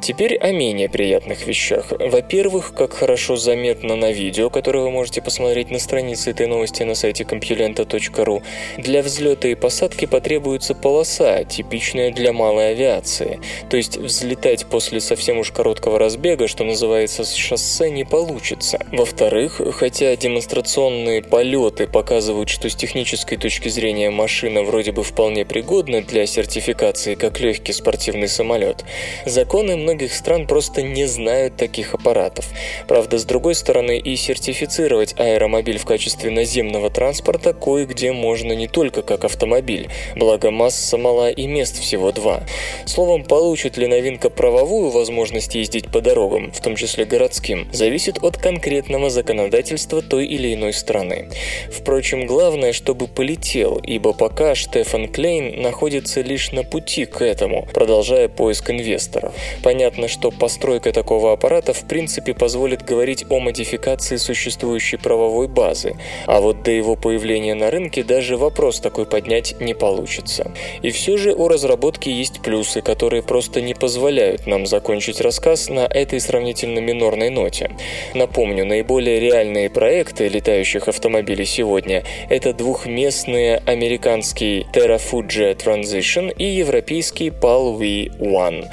Теперь 0.00 0.36
о 0.36 0.52
менее 0.52 0.88
приятных 0.88 1.46
вещах. 1.46 1.92
Во-первых, 1.98 2.74
как 2.74 2.92
хорошо 2.92 3.36
заметно 3.36 3.96
на 3.96 4.12
видео, 4.12 4.50
которое 4.50 4.80
вы 4.80 4.90
можете 4.90 5.22
посмотреть 5.22 5.70
на 5.70 5.78
странице 5.78 6.30
этой 6.30 6.46
новости 6.46 6.82
на 6.82 6.94
сайте 6.94 7.24
compulenta.ru, 7.24 8.42
для 8.78 9.02
взлета 9.02 9.48
и 9.48 9.54
посадки 9.54 10.06
потребуется 10.06 10.74
полоса, 10.74 11.44
типичная 11.44 12.10
для 12.10 12.32
малой 12.32 12.70
авиации. 12.72 13.40
То 13.68 13.76
есть 13.76 13.96
взлетать 13.96 14.66
после 14.66 15.00
совсем 15.00 15.38
уж 15.38 15.50
короткого 15.60 15.98
разбега, 15.98 16.48
что 16.48 16.64
называется, 16.64 17.22
с 17.22 17.34
шоссе 17.34 17.90
не 17.90 18.04
получится. 18.04 18.78
Во-вторых, 18.92 19.60
хотя 19.74 20.16
демонстрационные 20.16 21.22
полеты 21.22 21.86
показывают, 21.86 22.48
что 22.48 22.70
с 22.70 22.74
технической 22.74 23.36
точки 23.36 23.68
зрения 23.68 24.08
машина 24.08 24.62
вроде 24.62 24.92
бы 24.92 25.02
вполне 25.02 25.44
пригодна 25.44 26.00
для 26.00 26.24
сертификации 26.24 27.14
как 27.14 27.40
легкий 27.40 27.74
спортивный 27.74 28.28
самолет, 28.28 28.86
законы 29.26 29.76
многих 29.76 30.14
стран 30.14 30.46
просто 30.46 30.80
не 30.80 31.04
знают 31.04 31.58
таких 31.58 31.92
аппаратов. 31.92 32.46
Правда, 32.88 33.18
с 33.18 33.26
другой 33.26 33.54
стороны, 33.54 33.98
и 33.98 34.16
сертифицировать 34.16 35.14
аэромобиль 35.18 35.76
в 35.76 35.84
качестве 35.84 36.30
наземного 36.30 36.88
транспорта 36.88 37.52
кое-где 37.52 38.12
можно 38.12 38.52
не 38.52 38.66
только 38.66 39.02
как 39.02 39.26
автомобиль, 39.26 39.90
благо 40.16 40.50
масса 40.50 40.96
мала 40.96 41.30
и 41.30 41.46
мест 41.46 41.78
всего 41.78 42.12
два. 42.12 42.44
Словом, 42.86 43.24
получит 43.24 43.76
ли 43.76 43.86
новинка 43.86 44.30
правовую 44.30 44.88
возможность 44.88 45.49
ездить 45.54 45.88
по 45.88 46.00
дорогам, 46.00 46.52
в 46.52 46.60
том 46.60 46.76
числе 46.76 47.04
городским, 47.04 47.68
зависит 47.72 48.22
от 48.22 48.36
конкретного 48.36 49.10
законодательства 49.10 50.02
той 50.02 50.26
или 50.26 50.54
иной 50.54 50.72
страны. 50.72 51.28
Впрочем, 51.70 52.26
главное, 52.26 52.72
чтобы 52.72 53.06
полетел, 53.06 53.78
ибо 53.82 54.12
пока 54.12 54.54
Штефан 54.54 55.08
Клейн 55.08 55.60
находится 55.60 56.20
лишь 56.20 56.52
на 56.52 56.62
пути 56.64 57.04
к 57.04 57.22
этому, 57.22 57.66
продолжая 57.72 58.28
поиск 58.28 58.70
инвесторов. 58.70 59.34
Понятно, 59.62 60.08
что 60.08 60.30
постройка 60.30 60.92
такого 60.92 61.32
аппарата 61.32 61.72
в 61.72 61.86
принципе 61.86 62.34
позволит 62.34 62.82
говорить 62.82 63.24
о 63.28 63.40
модификации 63.40 64.16
существующей 64.16 64.96
правовой 64.96 65.48
базы, 65.48 65.96
а 66.26 66.40
вот 66.40 66.62
до 66.62 66.70
его 66.70 66.96
появления 66.96 67.54
на 67.54 67.70
рынке 67.70 68.02
даже 68.02 68.36
вопрос 68.36 68.80
такой 68.80 69.06
поднять 69.06 69.60
не 69.60 69.74
получится. 69.74 70.52
И 70.82 70.90
все 70.90 71.16
же 71.16 71.32
у 71.32 71.48
разработки 71.48 72.08
есть 72.08 72.40
плюсы, 72.40 72.82
которые 72.82 73.22
просто 73.22 73.60
не 73.60 73.74
позволяют 73.74 74.46
нам 74.46 74.66
закончить 74.66 75.20
рассказ 75.30 75.68
на 75.68 75.86
этой 75.86 76.18
сравнительно 76.18 76.80
минорной 76.80 77.30
ноте. 77.30 77.70
Напомню, 78.14 78.66
наиболее 78.66 79.20
реальные 79.20 79.70
проекты 79.70 80.26
летающих 80.26 80.88
автомобилей 80.88 81.44
сегодня– 81.44 82.02
это 82.28 82.52
двухместные 82.52 83.62
американский 83.64 84.66
Terrafugia 84.72 85.56
Transition 85.56 86.34
и 86.36 86.46
европейский 86.46 87.28
PAL 87.28 87.78
V1. 87.78 88.66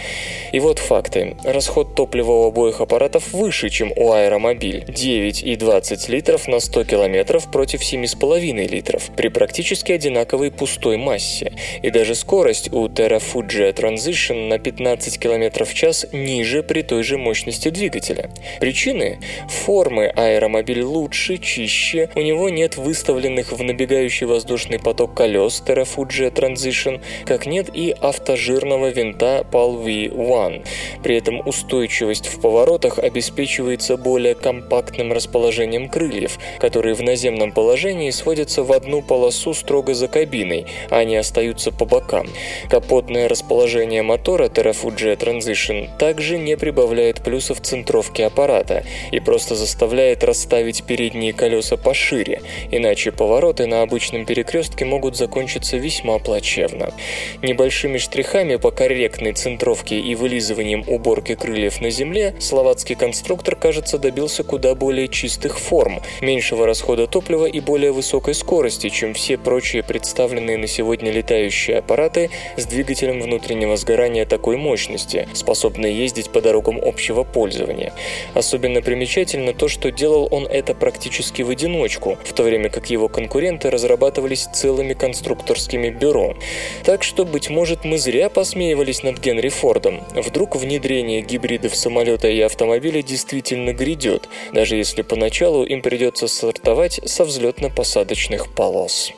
И 0.52 0.60
вот 0.60 0.80
факты. 0.80 1.38
Расход 1.44 1.94
топлива 1.94 2.32
у 2.32 2.48
обоих 2.48 2.82
аппаратов 2.82 3.34
выше, 3.34 3.70
чем 3.70 3.94
у 3.96 4.12
аэромобиль– 4.14 4.84
9,20 4.88 6.12
литров 6.12 6.48
на 6.48 6.60
100 6.60 6.86
километров 6.86 7.52
против 7.52 7.82
7,5 7.82 8.68
литров 8.68 9.12
при 9.16 9.28
практически 9.28 9.92
одинаковой 9.92 10.50
пустой 10.50 10.98
массе. 10.98 11.54
И 11.84 11.92
даже 11.92 12.16
скорость 12.16 12.74
у 12.74 12.88
Terrafugia 12.88 13.72
Transition 13.76 14.48
на 14.48 14.58
15 14.58 15.20
км 15.20 15.64
в 15.64 15.74
час 15.76 16.08
ниже 16.12 16.47
ниже 16.48 16.64
при 16.64 16.82
той 16.82 17.04
же 17.04 17.18
мощности 17.18 17.70
двигателя. 17.70 18.30
Причины? 18.62 19.20
Формы 19.50 20.08
аэромобиль 20.08 20.82
лучше, 20.82 21.38
чище, 21.38 22.10
у 22.16 22.22
него 22.22 22.50
нет 22.50 22.78
выставленных 22.78 23.52
в 23.52 23.62
набегающий 23.62 24.26
воздушный 24.26 24.80
поток 24.80 25.14
колес 25.14 25.62
Terrafuji 25.66 26.32
Transition, 26.32 27.02
как 27.26 27.48
нет 27.48 27.70
и 27.74 27.94
автожирного 28.00 28.92
винта 28.92 29.46
PAL 29.52 29.84
V1. 29.84 30.66
При 31.04 31.18
этом 31.18 31.46
устойчивость 31.46 32.28
в 32.28 32.40
поворотах 32.40 32.98
обеспечивается 32.98 33.98
более 33.98 34.36
компактным 34.36 35.12
расположением 35.12 35.90
крыльев, 35.90 36.40
которые 36.60 36.96
в 36.96 37.02
наземном 37.02 37.52
положении 37.52 38.12
сводятся 38.12 38.64
в 38.64 38.72
одну 38.72 39.02
полосу 39.02 39.54
строго 39.54 39.94
за 39.94 40.08
кабиной, 40.08 40.66
а 40.90 41.04
не 41.04 41.18
остаются 41.18 41.72
по 41.72 41.84
бокам. 41.84 42.28
Капотное 42.70 43.28
расположение 43.28 44.02
мотора 44.02 44.46
Terrafuji 44.46 45.18
Transition 45.18 45.90
также 45.98 46.37
не 46.38 46.58
прибавляет 46.58 47.24
плюсов 47.24 47.62
центровки 47.62 48.22
аппарата 48.22 48.84
и 49.12 49.20
просто 49.20 49.56
заставляет 49.56 50.24
расставить 50.24 50.84
передние 50.84 51.34
колеса 51.34 51.78
пошире, 51.78 52.42
иначе 52.72 53.12
повороты 53.12 53.66
на 53.66 53.82
обычном 53.82 54.26
перекрестке 54.26 54.86
могут 54.86 55.16
закончиться 55.16 55.78
весьма 55.78 56.20
плачевно. 56.20 56.94
Небольшими 57.42 57.98
штрихами 57.98 58.56
по 58.56 58.72
корректной 58.72 59.34
центровке 59.34 60.00
и 60.00 60.16
вылизыванием 60.16 60.84
уборки 60.88 61.36
крыльев 61.36 61.82
на 61.82 61.90
земле 61.90 62.36
словацкий 62.40 62.96
конструктор, 62.96 63.56
кажется, 63.56 63.98
добился 63.98 64.44
куда 64.44 64.76
более 64.76 65.08
чистых 65.08 65.60
форм, 65.60 66.02
меньшего 66.22 66.66
расхода 66.66 67.08
топлива 67.08 67.46
и 67.46 67.60
более 67.60 67.92
высокой 67.92 68.34
скорости, 68.34 68.90
чем 68.90 69.14
все 69.14 69.38
прочие 69.38 69.84
представленные 69.84 70.58
на 70.58 70.68
сегодня 70.68 71.12
летающие 71.12 71.78
аппараты 71.78 72.30
с 72.56 72.66
двигателем 72.66 73.22
внутреннего 73.22 73.76
сгорания 73.78 74.26
такой 74.26 74.58
мощности, 74.58 75.28
способные 75.34 75.98
ездить 75.98 76.27
по 76.28 76.42
дорогам 76.42 76.80
общего 76.84 77.24
пользования. 77.24 77.94
Особенно 78.34 78.82
примечательно 78.82 79.54
то, 79.54 79.68
что 79.68 79.92
делал 79.92 80.28
он 80.32 80.46
это 80.46 80.74
практически 80.74 81.42
в 81.42 81.50
одиночку, 81.50 82.18
в 82.24 82.34
то 82.34 82.44
время 82.44 82.70
как 82.70 82.90
его 82.90 83.08
конкуренты 83.08 83.70
разрабатывались 83.70 84.48
целыми 84.54 84.94
конструкторскими 84.94 85.90
бюро. 85.90 86.36
Так 86.84 87.04
что, 87.04 87.26
быть 87.26 87.50
может, 87.50 87.86
мы 87.86 87.98
зря 87.98 88.30
посмеивались 88.30 89.04
над 89.04 89.20
Генри 89.20 89.50
Фордом. 89.50 90.04
Вдруг 90.16 90.56
внедрение 90.56 91.22
гибридов 91.22 91.76
самолета 91.76 92.28
и 92.28 92.40
автомобиля 92.42 93.02
действительно 93.02 93.74
грядет, 93.74 94.30
даже 94.54 94.76
если 94.76 95.02
поначалу 95.02 95.64
им 95.64 95.82
придется 95.82 96.28
стартовать 96.28 97.00
со 97.06 97.24
взлетно-посадочных 97.24 98.54
полос. 98.56 99.14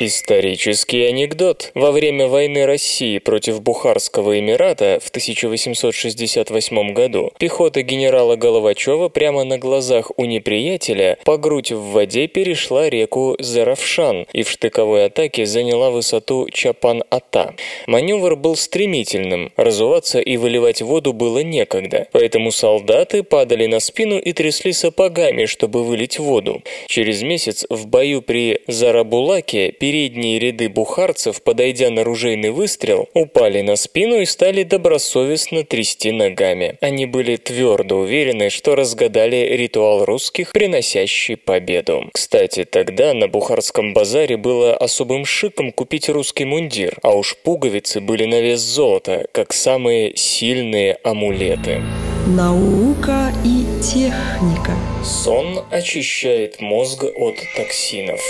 Исторический 0.00 1.06
анекдот. 1.06 1.72
Во 1.74 1.90
время 1.90 2.28
войны 2.28 2.66
России 2.66 3.18
против 3.18 3.60
Бухарского 3.60 4.38
Эмирата 4.38 5.00
в 5.02 5.08
1868 5.08 6.92
году 6.92 7.32
пехота 7.36 7.82
генерала 7.82 8.36
Головачева 8.36 9.08
прямо 9.08 9.42
на 9.42 9.58
глазах 9.58 10.12
у 10.16 10.24
неприятеля 10.24 11.18
по 11.24 11.36
грудь 11.36 11.72
в 11.72 11.90
воде 11.90 12.28
перешла 12.28 12.88
реку 12.88 13.34
Заравшан 13.40 14.26
и 14.32 14.44
в 14.44 14.50
штыковой 14.50 15.06
атаке 15.06 15.46
заняла 15.46 15.90
высоту 15.90 16.46
Чапан-Ата. 16.48 17.56
Маневр 17.88 18.36
был 18.36 18.54
стремительным, 18.54 19.50
разуваться 19.56 20.20
и 20.20 20.36
выливать 20.36 20.80
воду 20.80 21.12
было 21.12 21.40
некогда, 21.40 22.06
поэтому 22.12 22.52
солдаты 22.52 23.24
падали 23.24 23.66
на 23.66 23.80
спину 23.80 24.16
и 24.16 24.32
трясли 24.32 24.72
сапогами, 24.72 25.46
чтобы 25.46 25.82
вылить 25.82 26.20
воду. 26.20 26.62
Через 26.86 27.22
месяц 27.22 27.66
в 27.68 27.88
бою 27.88 28.22
при 28.22 28.60
Зарабулаке 28.68 29.72
передние 29.88 30.38
ряды 30.38 30.68
бухарцев, 30.68 31.42
подойдя 31.42 31.88
на 31.88 32.04
ружейный 32.04 32.50
выстрел, 32.50 33.08
упали 33.14 33.62
на 33.62 33.74
спину 33.74 34.20
и 34.20 34.26
стали 34.26 34.62
добросовестно 34.62 35.64
трясти 35.64 36.12
ногами. 36.12 36.76
Они 36.82 37.06
были 37.06 37.36
твердо 37.36 38.00
уверены, 38.00 38.50
что 38.50 38.74
разгадали 38.74 39.56
ритуал 39.56 40.04
русских, 40.04 40.52
приносящий 40.52 41.38
победу. 41.38 42.10
Кстати, 42.12 42.64
тогда 42.64 43.14
на 43.14 43.28
Бухарском 43.28 43.94
базаре 43.94 44.36
было 44.36 44.76
особым 44.76 45.24
шиком 45.24 45.72
купить 45.72 46.10
русский 46.10 46.44
мундир, 46.44 46.98
а 47.02 47.16
уж 47.16 47.34
пуговицы 47.38 48.02
были 48.02 48.26
на 48.26 48.42
вес 48.42 48.60
золота, 48.60 49.26
как 49.32 49.54
самые 49.54 50.14
сильные 50.18 50.98
амулеты. 51.02 51.80
Наука 52.26 53.32
и 53.42 53.64
техника. 53.80 54.76
Сон 55.02 55.60
очищает 55.70 56.60
мозг 56.60 57.04
от 57.04 57.36
токсинов. 57.56 58.20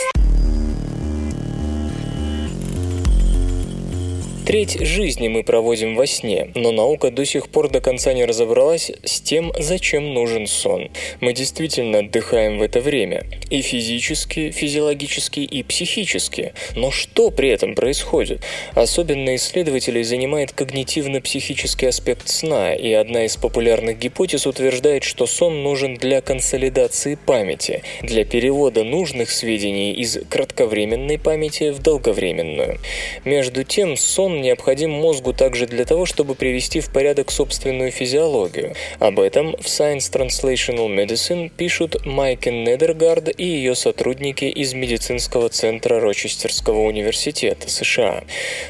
Треть 4.48 4.80
жизни 4.80 5.28
мы 5.28 5.42
проводим 5.42 5.94
во 5.94 6.06
сне, 6.06 6.52
но 6.54 6.72
наука 6.72 7.10
до 7.10 7.26
сих 7.26 7.50
пор 7.50 7.68
до 7.68 7.82
конца 7.82 8.14
не 8.14 8.24
разобралась 8.24 8.90
с 9.04 9.20
тем, 9.20 9.52
зачем 9.58 10.14
нужен 10.14 10.46
сон. 10.46 10.88
Мы 11.20 11.34
действительно 11.34 11.98
отдыхаем 11.98 12.56
в 12.56 12.62
это 12.62 12.80
время. 12.80 13.26
И 13.50 13.60
физически, 13.60 14.50
физиологически, 14.50 15.40
и 15.40 15.62
психически. 15.62 16.54
Но 16.74 16.90
что 16.90 17.30
при 17.30 17.50
этом 17.50 17.74
происходит? 17.74 18.40
Особенно 18.72 19.36
исследователей 19.36 20.02
занимает 20.02 20.52
когнитивно-психический 20.52 21.84
аспект 21.84 22.30
сна, 22.30 22.72
и 22.74 22.90
одна 22.94 23.26
из 23.26 23.36
популярных 23.36 23.98
гипотез 23.98 24.46
утверждает, 24.46 25.04
что 25.04 25.26
сон 25.26 25.62
нужен 25.62 25.96
для 25.96 26.22
консолидации 26.22 27.16
памяти, 27.16 27.82
для 28.00 28.24
перевода 28.24 28.82
нужных 28.82 29.30
сведений 29.30 29.92
из 29.92 30.18
кратковременной 30.30 31.18
памяти 31.18 31.68
в 31.68 31.82
долговременную. 31.82 32.78
Между 33.26 33.62
тем, 33.62 33.98
необходим 34.40 34.90
мозгу 34.90 35.32
также 35.32 35.66
для 35.66 35.84
того, 35.84 36.06
чтобы 36.06 36.34
привести 36.34 36.80
в 36.80 36.90
порядок 36.92 37.30
собственную 37.30 37.90
физиологию. 37.90 38.74
Об 38.98 39.20
этом 39.20 39.52
в 39.52 39.66
Science 39.66 40.10
Translational 40.12 40.88
Medicine 40.88 41.50
пишут 41.54 42.04
Майкен 42.04 42.64
Недергард 42.64 43.28
и 43.36 43.44
ее 43.44 43.74
сотрудники 43.74 44.44
из 44.44 44.74
медицинского 44.74 45.48
центра 45.48 46.00
Рочестерского 46.00 46.80
университета 46.82 47.70
США. 47.70 48.24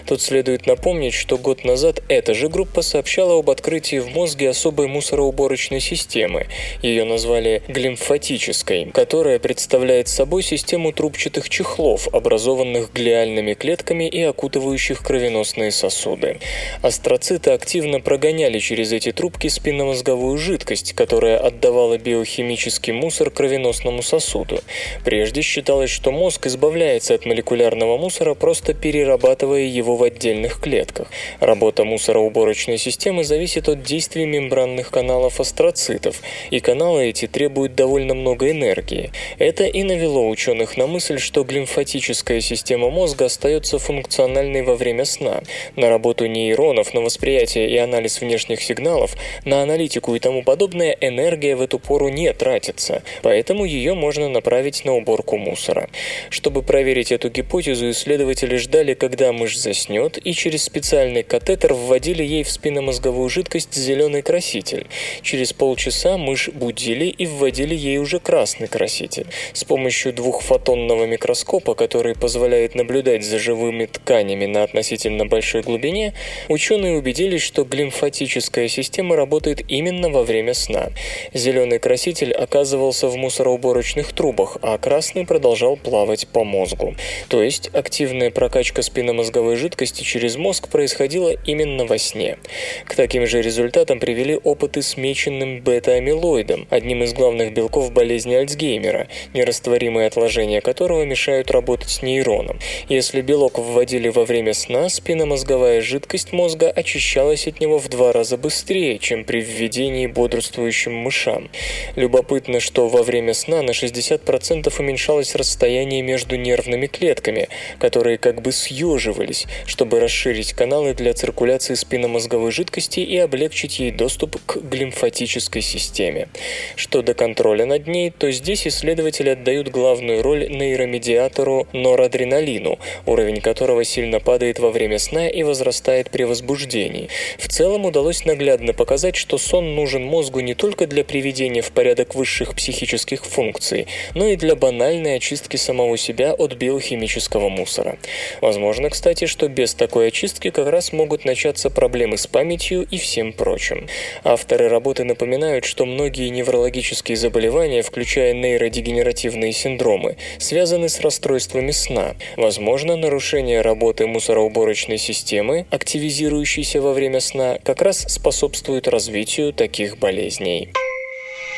Тут 0.07 0.23
следует 0.23 0.67
напомнить, 0.67 1.15
что 1.15 1.39
год 1.39 1.65
назад 1.65 2.03
эта 2.09 2.35
же 2.35 2.49
группа 2.49 2.83
сообщала 2.83 3.39
об 3.39 3.51
открытии 3.51 3.99
в 3.99 4.09
мозге 4.09 4.51
особой 4.51 4.87
мусороуборочной 4.87 5.81
системы. 5.81 6.47
Ее 6.83 7.05
назвали 7.05 7.63
глимфатической, 7.69 8.87
которая 8.87 9.39
представляет 9.39 10.09
собой 10.09 10.43
систему 10.43 10.93
трубчатых 10.93 11.49
чехлов, 11.49 12.09
образованных 12.09 12.93
глиальными 12.93 13.55
клетками 13.55 14.09
и 14.09 14.23
окутывающих 14.23 15.03
кровеносные 15.03 15.58
кровеносные 15.59 15.73
сосуды. 15.73 16.39
Астроциты 16.83 17.51
активно 17.51 18.01
прогоняли 18.01 18.59
через 18.59 18.93
эти 18.93 19.13
трубки 19.13 19.49
спинномозговую 19.49 20.39
жидкость, 20.39 20.93
которая 20.93 21.39
отдавала 21.39 21.99
биохимический 21.99 22.93
мусор 22.93 23.31
кровеносному 23.31 24.03
сосуду. 24.03 24.61
Прежде 25.05 25.43
считалось, 25.43 25.91
что 25.91 26.13
мозг 26.13 26.47
избавляется 26.47 27.15
от 27.15 27.27
молекулярного 27.27 27.97
мусора, 27.99 28.35
просто 28.35 28.75
перерабатывая 28.75 29.63
его 29.63 29.97
в 29.97 30.03
отдельных 30.03 30.61
клетках. 30.61 31.09
Работа 31.41 31.85
мусороуборочной 31.85 32.79
системы 32.79 33.25
зависит 33.25 33.69
от 33.69 33.83
действий 33.83 34.27
мембранных 34.27 34.91
каналов 34.91 35.41
астроцитов, 35.41 36.21
и 36.51 36.61
каналы 36.61 37.09
эти 37.09 37.27
требуют 37.27 37.75
довольно 37.75 38.15
много 38.15 38.51
энергии. 38.51 39.11
Это 39.39 39.65
и 39.65 39.83
навело 39.83 40.29
ученых 40.29 40.77
на 40.77 40.87
мысль, 40.87 41.19
что 41.19 41.45
глимфатическая 41.45 42.41
система 42.41 42.91
мозга 42.91 43.27
остается 43.27 43.79
функциональной 43.79 44.63
во 44.63 44.75
время 44.75 45.05
сна, 45.05 45.43
на 45.77 45.89
работу 45.89 46.27
нейронов, 46.27 46.95
на 46.95 47.01
восприятие 47.01 47.71
и 47.71 47.77
анализ 47.77 48.21
внешних 48.21 48.63
сигналов, 48.63 49.15
на 49.45 49.63
аналитику 49.63 50.15
и 50.15 50.19
тому 50.19 50.43
подобное 50.43 50.97
энергия 51.01 51.57
в 51.57 51.63
эту 51.63 51.79
пору 51.79 52.09
не 52.09 52.33
тратится, 52.33 53.03
поэтому 53.23 53.65
ее 53.65 53.95
можно 53.95 54.29
направить 54.29 54.85
на 54.85 54.95
уборку 54.95 55.37
мусора. 55.37 55.89
Чтобы 56.31 56.63
проверить 56.63 57.13
эту 57.13 57.31
гипотезу, 57.31 57.91
исследователи 57.91 58.57
ждали, 58.57 58.95
когда 58.95 59.33
мышь 59.33 59.59
заснет, 59.59 60.19
и 60.25 60.33
через 60.33 60.65
специальный 60.65 61.23
катетер 61.23 61.75
вводили 61.75 62.23
ей 62.23 62.43
в 62.43 62.51
спинномозговую 62.51 63.29
жидкость 63.29 63.75
зеленый 63.75 64.23
краситель. 64.23 64.87
Через 65.23 65.53
полчаса 65.53 66.17
мышь 66.17 66.49
будили 66.49 67.07
и 67.07 67.27
вводили 67.27 67.75
ей 67.75 67.99
уже 67.99 68.21
красный 68.21 68.69
краситель. 68.69 69.27
С 69.53 69.65
помощью 69.65 70.13
двухфотонного 70.13 71.05
микроскопа, 71.05 71.75
который 71.75 72.15
позволяет 72.15 72.75
наблюдать 72.75 73.25
за 73.25 73.39
живыми 73.39 73.87
тканями 73.87 74.47
на 74.47 74.63
относительно 74.63 75.27
большой 75.39 75.63
глубине, 75.63 76.15
ученые 76.49 76.99
убедились, 76.99 77.43
что 77.43 77.63
глимфатическая 77.63 78.67
система 78.67 79.15
работает 79.15 79.63
именно 79.69 80.09
во 80.09 80.25
время 80.25 80.53
сна. 80.53 80.89
Зеленый 81.33 81.79
краситель 81.79 82.33
оказывался 82.33 83.07
в 83.07 83.15
мусороуборочных 83.17 84.13
трубах, 84.13 84.57
а 84.63 84.77
красный 84.79 85.25
продолжал 85.25 85.77
плавать 85.77 86.27
по 86.27 86.43
мозгу. 86.43 86.97
То 87.29 87.41
есть 87.41 87.71
активная 87.73 88.33
прокачка 88.33 88.83
спинномозговой 88.83 89.55
жидкости 89.55 90.03
через 90.03 90.35
мозг 90.35 90.69
происходила 90.71 91.31
именно 91.47 91.87
во 91.87 91.99
сне. 91.99 92.39
К 92.85 92.97
таким 92.97 93.25
же 93.25 93.41
результатам 93.41 94.01
привели 94.01 94.37
опыты 94.43 94.83
с 94.83 94.97
меченным 94.97 95.61
бета-амилоидом, 95.61 96.67
одним 96.69 97.05
из 97.05 97.13
главных 97.13 97.55
белков 97.55 97.93
болезни 97.93 98.35
Альцгеймера, 98.35 99.07
нерастворимые 99.35 100.09
отложения 100.09 100.61
которого 100.61 101.05
мешают 101.05 101.53
работать 101.53 101.91
с 101.91 102.03
нейроном. 102.03 102.59
Если 102.89 103.21
белок 103.21 103.61
вводили 103.61 104.09
во 104.09 104.25
время 104.25 104.53
сна, 104.53 104.89
спинномозговая 104.89 105.18
спинномозговая 105.19 105.81
жидкость 105.81 106.33
мозга 106.33 106.71
очищалась 106.71 107.49
от 107.49 107.59
него 107.59 107.79
в 107.79 107.89
два 107.89 108.13
раза 108.13 108.37
быстрее, 108.37 109.01
чем 109.01 109.25
при 109.25 109.41
введении 109.41 110.07
бодрствующим 110.07 110.95
мышам. 110.95 111.51
Любопытно, 111.97 112.61
что 112.61 112.87
во 112.87 113.03
время 113.03 113.35
сна 113.35 113.63
на 113.63 113.73
60% 113.73 114.73
уменьшалось 114.79 115.35
расстояние 115.35 116.03
между 116.03 116.37
нервными 116.37 116.87
клетками, 116.87 117.49
которые 117.81 118.17
как 118.17 118.43
бы 118.43 118.53
съеживались, 118.53 119.47
чтобы 119.67 119.99
расширить 119.99 120.53
каналы 120.53 120.95
для 120.95 121.13
циркуляции 121.15 121.75
спинномозговой 121.75 122.53
жидкости 122.53 123.01
и 123.01 123.17
облегчить 123.17 123.81
ей 123.81 123.91
доступ 123.91 124.37
к 124.47 124.59
глимфатической 124.59 125.63
системе. 125.63 126.29
Что 126.77 127.03
до 127.03 127.15
контроля 127.15 127.67
над 127.67 127.89
ней, 127.89 128.13
то 128.17 128.31
здесь 128.31 128.69
исследователи 128.69 129.31
отдают 129.31 129.69
главную 129.69 130.23
роль 130.23 130.49
нейромедиатору 130.49 131.67
норадреналину, 131.73 132.79
уровень 133.05 133.41
которого 133.41 133.83
сильно 133.83 134.21
падает 134.21 134.61
во 134.61 134.71
время 134.71 135.01
сна 135.09 135.29
и 135.29 135.43
возрастает 135.43 136.11
при 136.11 136.25
возбуждении. 136.25 137.09
В 137.39 137.49
целом 137.49 137.85
удалось 137.85 138.25
наглядно 138.25 138.73
показать, 138.73 139.17
что 139.17 139.39
сон 139.39 139.75
нужен 139.75 140.05
мозгу 140.05 140.41
не 140.41 140.55
только 140.55 140.87
для 140.87 141.05
приведения 141.05 141.63
в 141.63 141.71
порядок 141.73 142.15
высших 142.15 142.55
психических 142.55 143.25
функций, 143.25 143.87
но 144.15 144.27
и 144.27 144.37
для 144.37 144.55
банальной 144.55 145.17
очистки 145.17 145.57
самого 145.57 145.97
себя 145.97 146.33
от 146.33 146.55
биохимического 146.55 147.49
мусора. 147.49 147.99
Возможно, 148.41 148.91
кстати, 148.91 149.27
что 149.27 149.49
без 149.49 149.75
такой 149.75 150.09
очистки 150.09 150.51
как 150.51 150.69
раз 150.69 150.93
могут 150.93 151.25
начаться 151.25 151.71
проблемы 151.71 152.19
с 152.19 152.27
памятью 152.27 152.87
и 152.91 152.99
всем 152.99 153.33
прочим. 153.33 153.89
Авторы 154.25 154.69
работы 154.69 155.05
напоминают, 155.05 155.65
что 155.65 155.87
многие 155.87 156.29
неврологические 156.29 157.17
заболевания, 157.17 157.83
включая 157.83 158.35
нейродегенеративные 158.35 159.53
синдромы, 159.53 160.17
связаны 160.39 160.89
с 160.89 161.01
расстройствами 161.01 161.71
сна. 161.71 162.15
Возможно, 162.37 162.97
нарушение 162.97 163.63
работы 163.63 164.07
мусороуборочной 164.07 164.98
системы, 164.99 165.67
активизирующейся 165.71 166.81
во 166.81 166.93
время 166.93 167.21
сна, 167.21 167.59
как 167.65 167.83
раз 167.83 168.05
способствует 168.09 168.89
развитию 168.89 169.53
таких 169.53 169.99
болезней. 169.99 170.73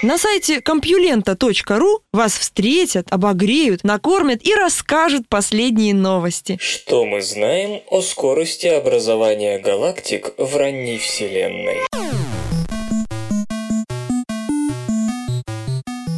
На 0.02 0.16
сайте 0.16 0.62
компьюлента.ру 0.62 2.00
вас 2.14 2.32
встретят, 2.32 3.08
обогреют, 3.10 3.84
накормят 3.84 4.42
и 4.42 4.54
расскажут 4.54 5.28
последние 5.28 5.92
новости. 5.92 6.56
Что 6.58 7.04
мы 7.04 7.20
знаем 7.20 7.82
о 7.90 8.00
скорости 8.00 8.66
образования 8.66 9.58
галактик 9.58 10.32
в 10.38 10.56
ранней 10.56 10.96
Вселенной? 10.96 11.80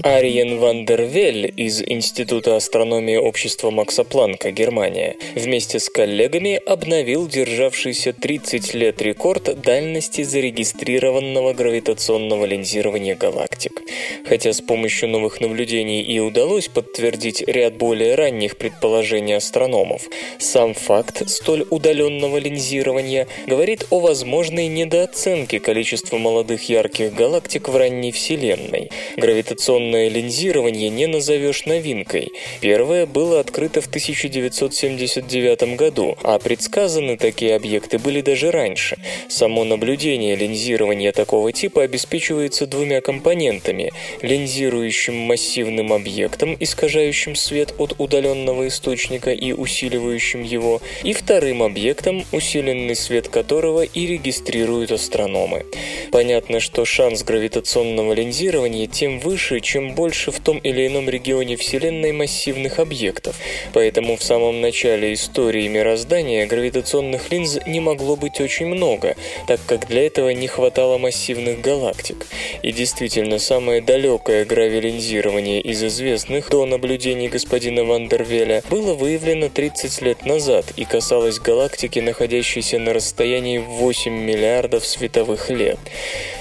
Ариен 0.04 0.58
ван 0.58 0.84
дер 0.84 1.02
Вель 1.02 1.52
из 1.56 1.80
Института 1.80 2.56
астрономии 2.56 3.14
общества 3.16 3.70
Макса 3.70 4.02
Планка, 4.02 4.50
Германия, 4.50 5.14
вместе 5.36 5.78
с 5.78 5.88
коллегами 5.88 6.56
обновил 6.66 7.28
державшийся 7.28 8.12
30 8.12 8.74
лет 8.74 9.00
рекорд 9.00 9.60
дальности 9.60 10.22
зарегистрированного 10.24 11.52
гравитационного 11.52 12.46
линзирования 12.46 13.14
галактик. 13.14 13.80
Хотя 14.26 14.52
с 14.52 14.60
помощью 14.60 15.08
новых 15.08 15.40
наблюдений 15.40 16.02
и 16.02 16.18
удалось 16.18 16.66
подтвердить 16.66 17.40
ряд 17.46 17.76
более 17.76 18.16
ранних 18.16 18.56
предположений 18.56 19.36
астрономов, 19.36 20.08
сам 20.38 20.74
факт 20.74 21.28
столь 21.30 21.64
удаленного 21.70 22.38
линзирования 22.38 23.28
говорит 23.46 23.86
о 23.90 24.00
возможной 24.00 24.66
недооценке 24.66 25.60
количества 25.60 26.18
молодых 26.18 26.68
ярких 26.68 27.14
галактик 27.14 27.68
в 27.68 27.76
ранней 27.76 28.10
Вселенной. 28.10 28.90
Гравитационный 29.16 29.91
Электронное 29.92 30.08
линзирование 30.08 30.88
не 30.88 31.06
назовешь 31.06 31.66
новинкой. 31.66 32.32
Первое 32.60 33.04
было 33.04 33.40
открыто 33.40 33.82
в 33.82 33.86
1979 33.88 35.76
году, 35.76 36.16
а 36.22 36.38
предсказаны 36.38 37.18
такие 37.18 37.54
объекты 37.54 37.98
были 37.98 38.22
даже 38.22 38.50
раньше. 38.50 38.96
Само 39.28 39.64
наблюдение 39.64 40.34
линзирования 40.34 41.12
такого 41.12 41.52
типа 41.52 41.82
обеспечивается 41.82 42.66
двумя 42.66 43.02
компонентами– 43.02 43.92
линзирующим 44.22 45.14
массивным 45.14 45.92
объектом, 45.92 46.56
искажающим 46.58 47.36
свет 47.36 47.74
от 47.76 47.94
удаленного 47.98 48.68
источника 48.68 49.30
и 49.32 49.52
усиливающим 49.52 50.42
его, 50.42 50.80
и 51.04 51.12
вторым 51.12 51.62
объектом, 51.62 52.24
усиленный 52.32 52.96
свет 52.96 53.28
которого 53.28 53.82
и 53.82 54.06
регистрируют 54.06 54.90
астрономы. 54.90 55.66
Понятно, 56.10 56.60
что 56.60 56.86
шанс 56.86 57.22
гравитационного 57.24 58.14
линзирования 58.14 58.86
тем 58.86 59.18
выше, 59.18 59.60
чем 59.60 59.81
чем 59.82 59.94
больше 59.94 60.30
в 60.30 60.38
том 60.38 60.58
или 60.58 60.86
ином 60.86 61.08
регионе 61.08 61.56
Вселенной 61.56 62.12
массивных 62.12 62.78
объектов, 62.78 63.36
поэтому 63.72 64.16
в 64.16 64.22
самом 64.22 64.60
начале 64.60 65.12
истории 65.12 65.66
мироздания 65.66 66.46
гравитационных 66.46 67.32
линз 67.32 67.58
не 67.66 67.80
могло 67.80 68.14
быть 68.14 68.40
очень 68.40 68.66
много, 68.66 69.16
так 69.48 69.58
как 69.66 69.88
для 69.88 70.06
этого 70.06 70.28
не 70.30 70.46
хватало 70.46 70.98
массивных 70.98 71.60
галактик. 71.60 72.26
И 72.62 72.70
действительно, 72.70 73.40
самое 73.40 73.80
далекое 73.80 74.44
гравилинзирование 74.44 75.60
из 75.60 75.82
известных 75.82 76.50
до 76.50 76.64
наблюдений 76.64 77.28
господина 77.28 77.82
Вандервеля 77.82 78.62
было 78.70 78.94
выявлено 78.94 79.48
30 79.48 80.02
лет 80.02 80.24
назад 80.24 80.66
и 80.76 80.84
касалось 80.84 81.40
галактики, 81.40 81.98
находящейся 81.98 82.78
на 82.78 82.92
расстоянии 82.92 83.58
8 83.58 84.12
миллиардов 84.12 84.86
световых 84.86 85.50
лет. 85.50 85.78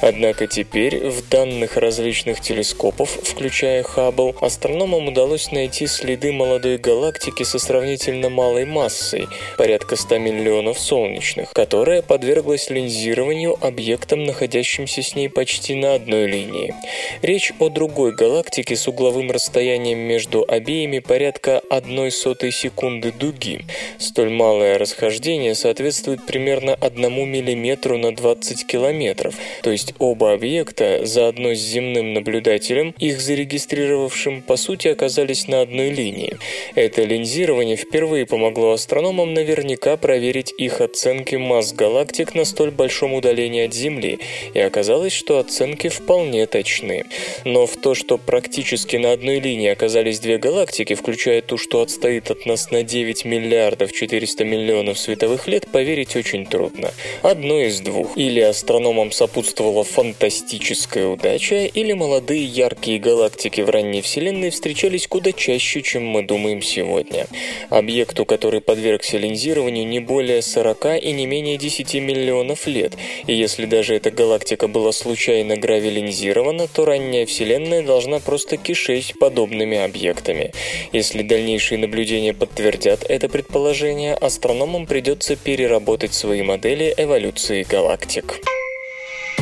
Однако 0.01 0.45
теперь 0.45 1.07
в 1.07 1.27
данных 1.27 1.77
различных 1.77 2.39
телескопов 2.41 3.17
включая 3.31 3.83
Хаббл, 3.83 4.35
астрономам 4.41 5.07
удалось 5.07 5.51
найти 5.51 5.87
следы 5.87 6.31
молодой 6.31 6.77
галактики 6.77 7.43
со 7.43 7.59
сравнительно 7.59 8.29
малой 8.29 8.65
массой, 8.65 9.27
порядка 9.57 9.95
100 9.95 10.17
миллионов 10.17 10.77
солнечных, 10.79 11.51
которая 11.53 12.01
подверглась 12.01 12.69
линзированию 12.69 13.57
объектом, 13.61 14.25
находящимся 14.25 15.01
с 15.01 15.15
ней 15.15 15.29
почти 15.29 15.75
на 15.75 15.95
одной 15.95 16.27
линии. 16.27 16.75
Речь 17.21 17.53
о 17.59 17.69
другой 17.69 18.13
галактике 18.13 18.75
с 18.75 18.87
угловым 18.87 19.31
расстоянием 19.31 19.99
между 19.99 20.45
обеими 20.47 20.99
порядка 20.99 21.61
одной 21.69 22.11
сотой 22.11 22.51
секунды 22.51 23.11
дуги. 23.11 23.65
Столь 23.97 24.29
малое 24.29 24.77
расхождение 24.77 25.55
соответствует 25.55 26.25
примерно 26.25 26.73
1 26.73 27.01
миллиметру 27.29 27.97
на 27.97 28.13
20 28.13 28.67
километров, 28.67 29.35
то 29.63 29.71
есть 29.71 29.93
оба 29.99 30.33
объекта 30.33 31.05
заодно 31.05 31.53
с 31.53 31.59
земным 31.59 32.13
наблюдателем 32.13 32.93
их 32.99 33.20
зарегистрировавшим, 33.21 34.41
по 34.41 34.55
сути 34.57 34.87
оказались 34.89 35.47
на 35.47 35.61
одной 35.61 35.89
линии. 35.89 36.37
Это 36.75 37.03
линзирование 37.03 37.75
впервые 37.75 38.25
помогло 38.25 38.71
астрономам 38.71 39.33
наверняка 39.33 39.97
проверить 39.97 40.53
их 40.57 40.81
оценки 40.81 41.35
масс 41.35 41.73
галактик 41.73 42.35
на 42.35 42.45
столь 42.45 42.71
большом 42.71 43.13
удалении 43.13 43.65
от 43.65 43.73
Земли, 43.73 44.19
и 44.53 44.59
оказалось, 44.59 45.13
что 45.13 45.39
оценки 45.39 45.89
вполне 45.89 46.45
точны. 46.47 47.05
Но 47.45 47.65
в 47.65 47.77
то, 47.77 47.93
что 47.93 48.17
практически 48.17 48.97
на 48.97 49.11
одной 49.11 49.39
линии 49.39 49.69
оказались 49.69 50.19
две 50.19 50.37
галактики, 50.37 50.95
включая 50.95 51.41
ту, 51.41 51.57
что 51.57 51.81
отстоит 51.81 52.31
от 52.31 52.45
нас 52.45 52.71
на 52.71 52.83
9 52.83 53.25
миллиардов 53.25 53.93
400 53.93 54.43
миллионов 54.43 54.99
световых 54.99 55.47
лет, 55.47 55.67
поверить 55.67 56.15
очень 56.15 56.45
трудно. 56.45 56.91
Одно 57.21 57.61
из 57.61 57.79
двух. 57.81 58.17
Или 58.17 58.39
астрономам 58.39 59.11
сопутствовала 59.11 59.83
фантастическая 59.83 61.07
удача, 61.07 61.65
или 61.65 61.93
молодые 61.93 62.43
яркие 62.43 62.99
галактики 62.99 63.10
галактики 63.11 63.59
в 63.61 63.69
ранней 63.69 64.01
Вселенной 64.01 64.51
встречались 64.51 65.05
куда 65.07 65.33
чаще, 65.33 65.81
чем 65.81 66.05
мы 66.05 66.23
думаем 66.23 66.61
сегодня. 66.61 67.27
Объекту, 67.69 68.25
который 68.25 68.61
подвергся 68.61 69.17
линзированию, 69.17 69.85
не 69.85 69.99
более 69.99 70.41
40 70.41 71.03
и 71.03 71.11
не 71.11 71.25
менее 71.25 71.57
10 71.57 71.95
миллионов 71.95 72.67
лет, 72.67 72.93
и 73.27 73.33
если 73.33 73.65
даже 73.65 73.95
эта 73.95 74.11
галактика 74.11 74.67
была 74.67 74.93
случайно 74.93 75.57
гравилинзирована, 75.57 76.67
то 76.67 76.85
ранняя 76.85 77.25
Вселенная 77.25 77.83
должна 77.83 78.19
просто 78.19 78.55
кишеть 78.55 79.13
подобными 79.19 79.77
объектами. 79.77 80.53
Если 80.93 81.21
дальнейшие 81.21 81.79
наблюдения 81.79 82.33
подтвердят 82.33 83.03
это 83.09 83.27
предположение, 83.27 84.13
астрономам 84.13 84.85
придется 84.85 85.35
переработать 85.35 86.13
свои 86.13 86.43
модели 86.43 86.93
эволюции 86.95 87.63
галактик. 87.63 88.39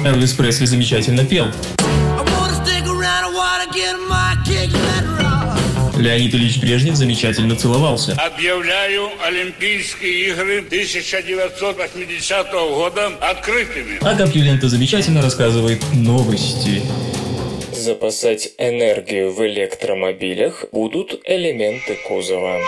Элвис 0.04 0.34
Пресли 0.34 0.66
замечательно 0.66 1.24
пел. 1.24 1.46
Леонид 6.00 6.34
Ильич 6.34 6.58
Брежнев 6.60 6.96
замечательно 6.96 7.56
целовался. 7.56 8.14
Объявляю 8.14 9.10
Олимпийские 9.22 10.30
игры 10.30 10.60
1980 10.60 12.52
года 12.52 13.12
открытыми. 13.20 13.98
А 14.02 14.16
Компьюлента 14.16 14.70
замечательно 14.70 15.22
рассказывает 15.22 15.82
новости. 15.94 16.82
Запасать 17.74 18.54
энергию 18.58 19.34
в 19.34 19.46
электромобилях 19.46 20.66
будут 20.72 21.20
элементы 21.26 21.98
кузова. 22.08 22.60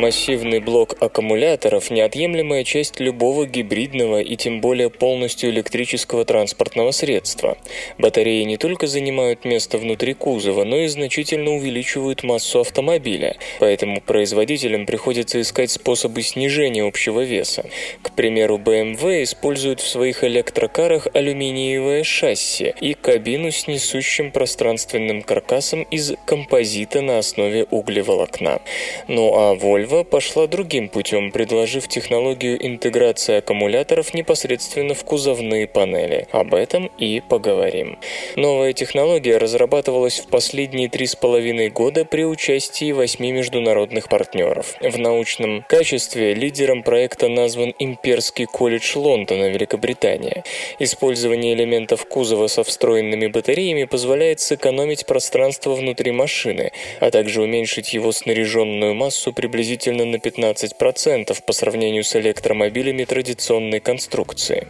Массивный 0.00 0.60
блок 0.60 0.96
аккумуляторов– 0.98 1.90
неотъемлемая 1.90 2.64
часть 2.64 3.00
любого 3.00 3.44
гибридного 3.44 4.22
и 4.22 4.34
тем 4.34 4.62
более 4.62 4.88
полностью 4.88 5.50
электрического 5.50 6.24
транспортного 6.24 6.90
средства. 6.90 7.58
Батареи 7.98 8.44
не 8.44 8.56
только 8.56 8.86
занимают 8.86 9.44
место 9.44 9.76
внутри 9.76 10.14
кузова, 10.14 10.64
но 10.64 10.78
и 10.78 10.86
значительно 10.86 11.50
увеличивают 11.50 12.22
массу 12.22 12.60
автомобиля, 12.60 13.36
поэтому 13.58 14.00
производителям 14.00 14.86
приходится 14.86 15.38
искать 15.38 15.70
способы 15.70 16.22
снижения 16.22 16.82
общего 16.82 17.20
веса. 17.20 17.66
К 18.00 18.12
примеру, 18.12 18.56
BMW 18.56 19.24
использует 19.24 19.80
в 19.80 19.86
своих 19.86 20.24
электрокарах 20.24 21.08
алюминиевое 21.12 22.04
шасси 22.04 22.72
и 22.80 22.94
кабину 22.94 23.52
с 23.52 23.66
несущим 23.66 24.32
пространственным 24.32 25.20
каркасом 25.20 25.82
из 25.82 26.14
композита 26.24 27.02
на 27.02 27.18
основе 27.18 27.64
углеволокна. 27.64 28.62
Ну 29.06 29.34
а 29.36 29.54
Volvo 29.54 29.89
пошла 30.04 30.46
другим 30.46 30.88
путем, 30.88 31.32
предложив 31.32 31.88
технологию 31.88 32.64
интеграции 32.64 33.38
аккумуляторов 33.38 34.14
непосредственно 34.14 34.94
в 34.94 35.04
кузовные 35.04 35.66
панели. 35.66 36.28
Об 36.30 36.54
этом 36.54 36.90
и 36.98 37.20
поговорим. 37.20 37.98
Новая 38.36 38.72
технология 38.72 39.36
разрабатывалась 39.36 40.20
в 40.20 40.28
последние 40.28 40.88
три 40.88 41.06
с 41.06 41.16
половиной 41.16 41.70
года 41.70 42.04
при 42.04 42.24
участии 42.24 42.92
восьми 42.92 43.32
международных 43.32 44.08
партнеров. 44.08 44.76
В 44.80 44.96
научном 44.98 45.64
качестве 45.68 46.34
лидером 46.34 46.84
проекта 46.84 47.28
назван 47.28 47.74
Имперский 47.80 48.46
колледж 48.46 48.96
Лондона, 48.96 49.48
Великобритания. 49.48 50.44
Использование 50.78 51.54
элементов 51.54 52.06
кузова 52.06 52.46
со 52.46 52.62
встроенными 52.62 53.26
батареями 53.26 53.84
позволяет 53.84 54.38
сэкономить 54.38 55.04
пространство 55.06 55.74
внутри 55.74 56.12
машины, 56.12 56.70
а 57.00 57.10
также 57.10 57.42
уменьшить 57.42 57.92
его 57.92 58.12
снаряженную 58.12 58.94
массу 58.94 59.32
приблизительно 59.32 59.79
на 59.86 60.16
15% 60.16 61.42
по 61.46 61.52
сравнению 61.52 62.04
с 62.04 62.14
электромобилями 62.14 63.04
традиционной 63.04 63.80
конструкции. 63.80 64.68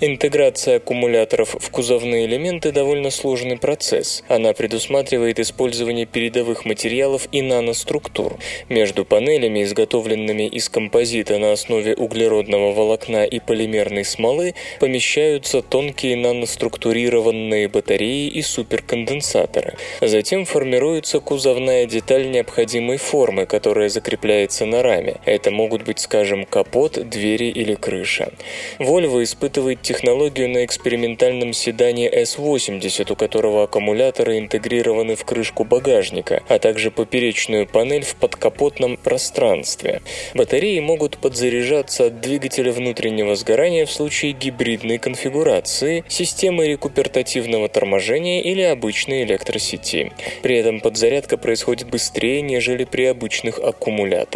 Интеграция 0.00 0.76
аккумуляторов 0.76 1.56
в 1.58 1.70
кузовные 1.70 2.26
элементы 2.26 2.70
довольно 2.70 3.10
сложный 3.10 3.58
процесс. 3.58 4.22
Она 4.28 4.52
предусматривает 4.52 5.40
использование 5.40 6.06
передовых 6.06 6.64
материалов 6.64 7.26
и 7.32 7.42
наноструктур. 7.42 8.38
Между 8.68 9.04
панелями, 9.04 9.64
изготовленными 9.64 10.46
из 10.46 10.68
композита 10.68 11.38
на 11.38 11.52
основе 11.52 11.94
углеродного 11.94 12.72
волокна 12.72 13.24
и 13.24 13.40
полимерной 13.40 14.04
смолы, 14.04 14.54
помещаются 14.78 15.62
тонкие 15.62 16.16
наноструктурированные 16.16 17.68
батареи 17.68 18.28
и 18.28 18.42
суперконденсаторы. 18.42 19.74
Затем 20.00 20.44
формируется 20.44 21.20
кузовная 21.20 21.86
деталь 21.86 22.30
необходимой 22.30 22.98
формы, 22.98 23.46
которая 23.46 23.88
закрепляется 23.88 24.41
на 24.66 24.82
раме. 24.82 25.16
Это 25.24 25.50
могут 25.50 25.84
быть, 25.84 26.00
скажем, 26.00 26.44
капот, 26.44 27.08
двери 27.08 27.46
или 27.46 27.74
крыша. 27.74 28.32
Volvo 28.78 29.22
испытывает 29.22 29.82
технологию 29.82 30.48
на 30.48 30.64
экспериментальном 30.64 31.52
седане 31.52 32.10
S80, 32.10 33.12
у 33.12 33.16
которого 33.16 33.64
аккумуляторы 33.64 34.38
интегрированы 34.38 35.14
в 35.14 35.24
крышку 35.24 35.64
багажника, 35.64 36.42
а 36.48 36.58
также 36.58 36.90
поперечную 36.90 37.66
панель 37.66 38.04
в 38.04 38.16
подкапотном 38.16 38.96
пространстве. 38.96 40.02
Батареи 40.34 40.80
могут 40.80 41.18
подзаряжаться 41.18 42.06
от 42.06 42.20
двигателя 42.20 42.72
внутреннего 42.72 43.36
сгорания 43.36 43.86
в 43.86 43.92
случае 43.92 44.32
гибридной 44.32 44.98
конфигурации, 44.98 46.04
системы 46.08 46.66
рекупертативного 46.66 47.68
торможения 47.68 48.42
или 48.42 48.62
обычной 48.62 49.22
электросети. 49.22 50.12
При 50.42 50.56
этом 50.56 50.80
подзарядка 50.80 51.36
происходит 51.36 51.88
быстрее, 51.88 52.42
нежели 52.42 52.84
при 52.84 53.04
обычных 53.04 53.58
аккумуляторах. 53.58 54.31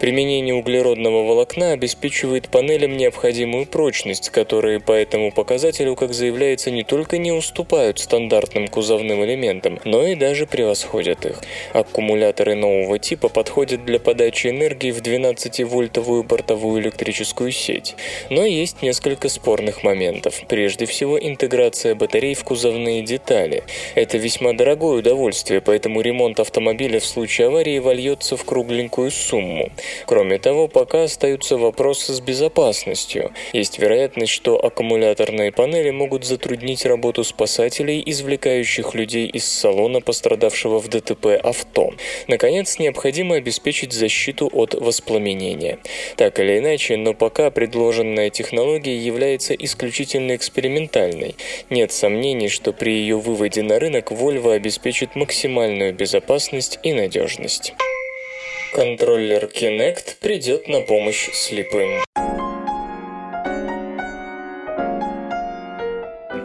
Применение 0.00 0.54
углеродного 0.54 1.24
волокна 1.24 1.72
обеспечивает 1.72 2.48
панелям 2.48 2.96
необходимую 2.96 3.66
прочность, 3.66 4.30
которые 4.30 4.80
по 4.80 4.92
этому 4.92 5.32
показателю, 5.32 5.96
как 5.96 6.12
заявляется, 6.14 6.70
не 6.70 6.84
только 6.84 7.18
не 7.18 7.32
уступают 7.32 7.98
стандартным 7.98 8.68
кузовным 8.68 9.24
элементам, 9.24 9.78
но 9.84 10.06
и 10.06 10.14
даже 10.14 10.46
превосходят 10.46 11.24
их. 11.26 11.40
Аккумуляторы 11.72 12.54
нового 12.54 12.98
типа 12.98 13.28
подходят 13.28 13.84
для 13.84 13.98
подачи 13.98 14.48
энергии 14.48 14.90
в 14.90 15.02
12-вольтовую 15.02 16.22
бортовую 16.22 16.80
электрическую 16.80 17.52
сеть. 17.52 17.94
Но 18.30 18.44
есть 18.44 18.82
несколько 18.82 19.28
спорных 19.28 19.82
моментов. 19.82 20.42
Прежде 20.48 20.86
всего, 20.86 21.18
интеграция 21.18 21.94
батарей 21.94 22.34
в 22.34 22.44
кузовные 22.44 23.02
детали. 23.02 23.64
Это 23.94 24.18
весьма 24.18 24.52
дорогое 24.52 24.98
удовольствие, 24.98 25.60
поэтому 25.60 26.00
ремонт 26.00 26.40
автомобиля 26.40 27.00
в 27.00 27.04
случае 27.04 27.48
аварии 27.48 27.78
вольется 27.78 28.36
в 28.36 28.44
кругленькую 28.44 29.10
сумму. 29.10 29.25
Кроме 30.06 30.38
того, 30.38 30.68
пока 30.68 31.04
остаются 31.04 31.56
вопросы 31.56 32.12
с 32.12 32.20
безопасностью. 32.20 33.32
Есть 33.52 33.78
вероятность, 33.78 34.32
что 34.32 34.62
аккумуляторные 34.64 35.52
панели 35.52 35.90
могут 35.90 36.24
затруднить 36.24 36.86
работу 36.86 37.24
спасателей, 37.24 38.02
извлекающих 38.06 38.94
людей 38.94 39.26
из 39.26 39.44
салона 39.44 40.00
пострадавшего 40.00 40.78
в 40.78 40.88
ДТП 40.88 41.26
авто. 41.42 41.92
Наконец, 42.28 42.78
необходимо 42.78 43.36
обеспечить 43.36 43.92
защиту 43.92 44.50
от 44.52 44.74
воспламенения. 44.74 45.78
Так 46.16 46.38
или 46.38 46.58
иначе, 46.58 46.96
но 46.96 47.14
пока 47.14 47.50
предложенная 47.50 48.30
технология 48.30 48.96
является 48.96 49.54
исключительно 49.54 50.36
экспериментальной. 50.36 51.34
Нет 51.70 51.92
сомнений, 51.92 52.48
что 52.48 52.72
при 52.72 52.92
ее 52.92 53.18
выводе 53.18 53.62
на 53.62 53.78
рынок 53.78 54.12
Volvo 54.12 54.52
обеспечит 54.52 55.16
максимальную 55.16 55.94
безопасность 55.94 56.78
и 56.82 56.92
надежность. 56.92 57.74
Контроллер 58.72 59.44
Kinect 59.44 60.16
придет 60.20 60.68
на 60.68 60.80
помощь 60.80 61.30
слепым. 61.32 62.02